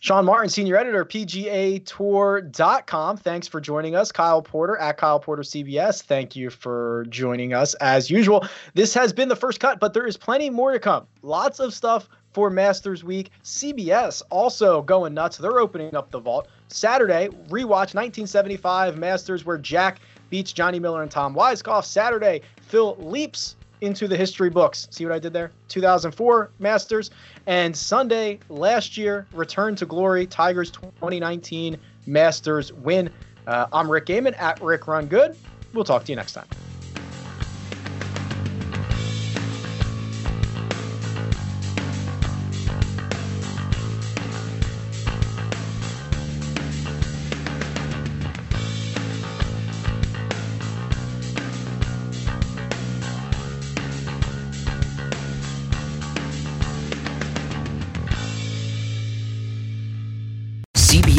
Sean 0.00 0.24
Martin, 0.24 0.48
senior 0.48 0.76
editor, 0.76 1.04
PGAtour.com. 1.04 3.16
Thanks 3.18 3.46
for 3.48 3.60
joining 3.60 3.94
us. 3.96 4.10
Kyle 4.12 4.40
Porter 4.42 4.76
at 4.78 4.96
Kyle 4.96 5.20
Porter 5.20 5.42
CBS. 5.42 6.02
Thank 6.02 6.34
you 6.34 6.48
for 6.50 7.04
joining 7.10 7.52
us 7.54 7.74
as 7.74 8.10
usual. 8.10 8.46
This 8.74 8.94
has 8.94 9.12
been 9.12 9.28
the 9.28 9.36
first 9.36 9.60
cut, 9.60 9.78
but 9.78 9.92
there 9.92 10.06
is 10.06 10.16
plenty 10.16 10.48
more 10.48 10.72
to 10.72 10.78
come. 10.78 11.06
Lots 11.22 11.60
of 11.60 11.74
stuff 11.74 12.08
for 12.32 12.50
Masters 12.50 13.04
Week. 13.04 13.30
CBS 13.44 14.22
also 14.30 14.82
going 14.82 15.14
nuts. 15.14 15.38
They're 15.38 15.58
opening 15.58 15.94
up 15.94 16.10
the 16.10 16.20
vault. 16.20 16.48
Saturday, 16.68 17.28
rewatch 17.48 17.94
1975 17.94 18.96
Masters 18.96 19.44
where 19.44 19.58
Jack 19.58 20.00
beats 20.30 20.52
Johnny 20.52 20.78
Miller 20.78 21.02
and 21.02 21.10
Tom 21.10 21.34
Weiskopf. 21.34 21.84
Saturday, 21.84 22.42
Phil 22.62 22.96
leaps 23.00 23.56
into 23.80 24.06
the 24.06 24.16
history 24.16 24.50
books. 24.50 24.88
See 24.90 25.04
what 25.04 25.14
I 25.14 25.18
did 25.18 25.32
there? 25.32 25.52
2004 25.68 26.50
Masters. 26.58 27.10
And 27.46 27.76
Sunday, 27.76 28.38
last 28.48 28.96
year, 28.96 29.26
return 29.32 29.74
to 29.76 29.86
glory, 29.86 30.26
Tigers 30.26 30.70
2019 30.70 31.78
Masters 32.06 32.72
win. 32.72 33.10
Uh, 33.46 33.66
I'm 33.72 33.90
Rick 33.90 34.06
Gehman 34.06 34.38
at 34.38 34.60
Rick 34.62 34.86
Run 34.86 35.06
Good. 35.06 35.36
We'll 35.72 35.84
talk 35.84 36.04
to 36.04 36.12
you 36.12 36.16
next 36.16 36.32
time. 36.32 36.46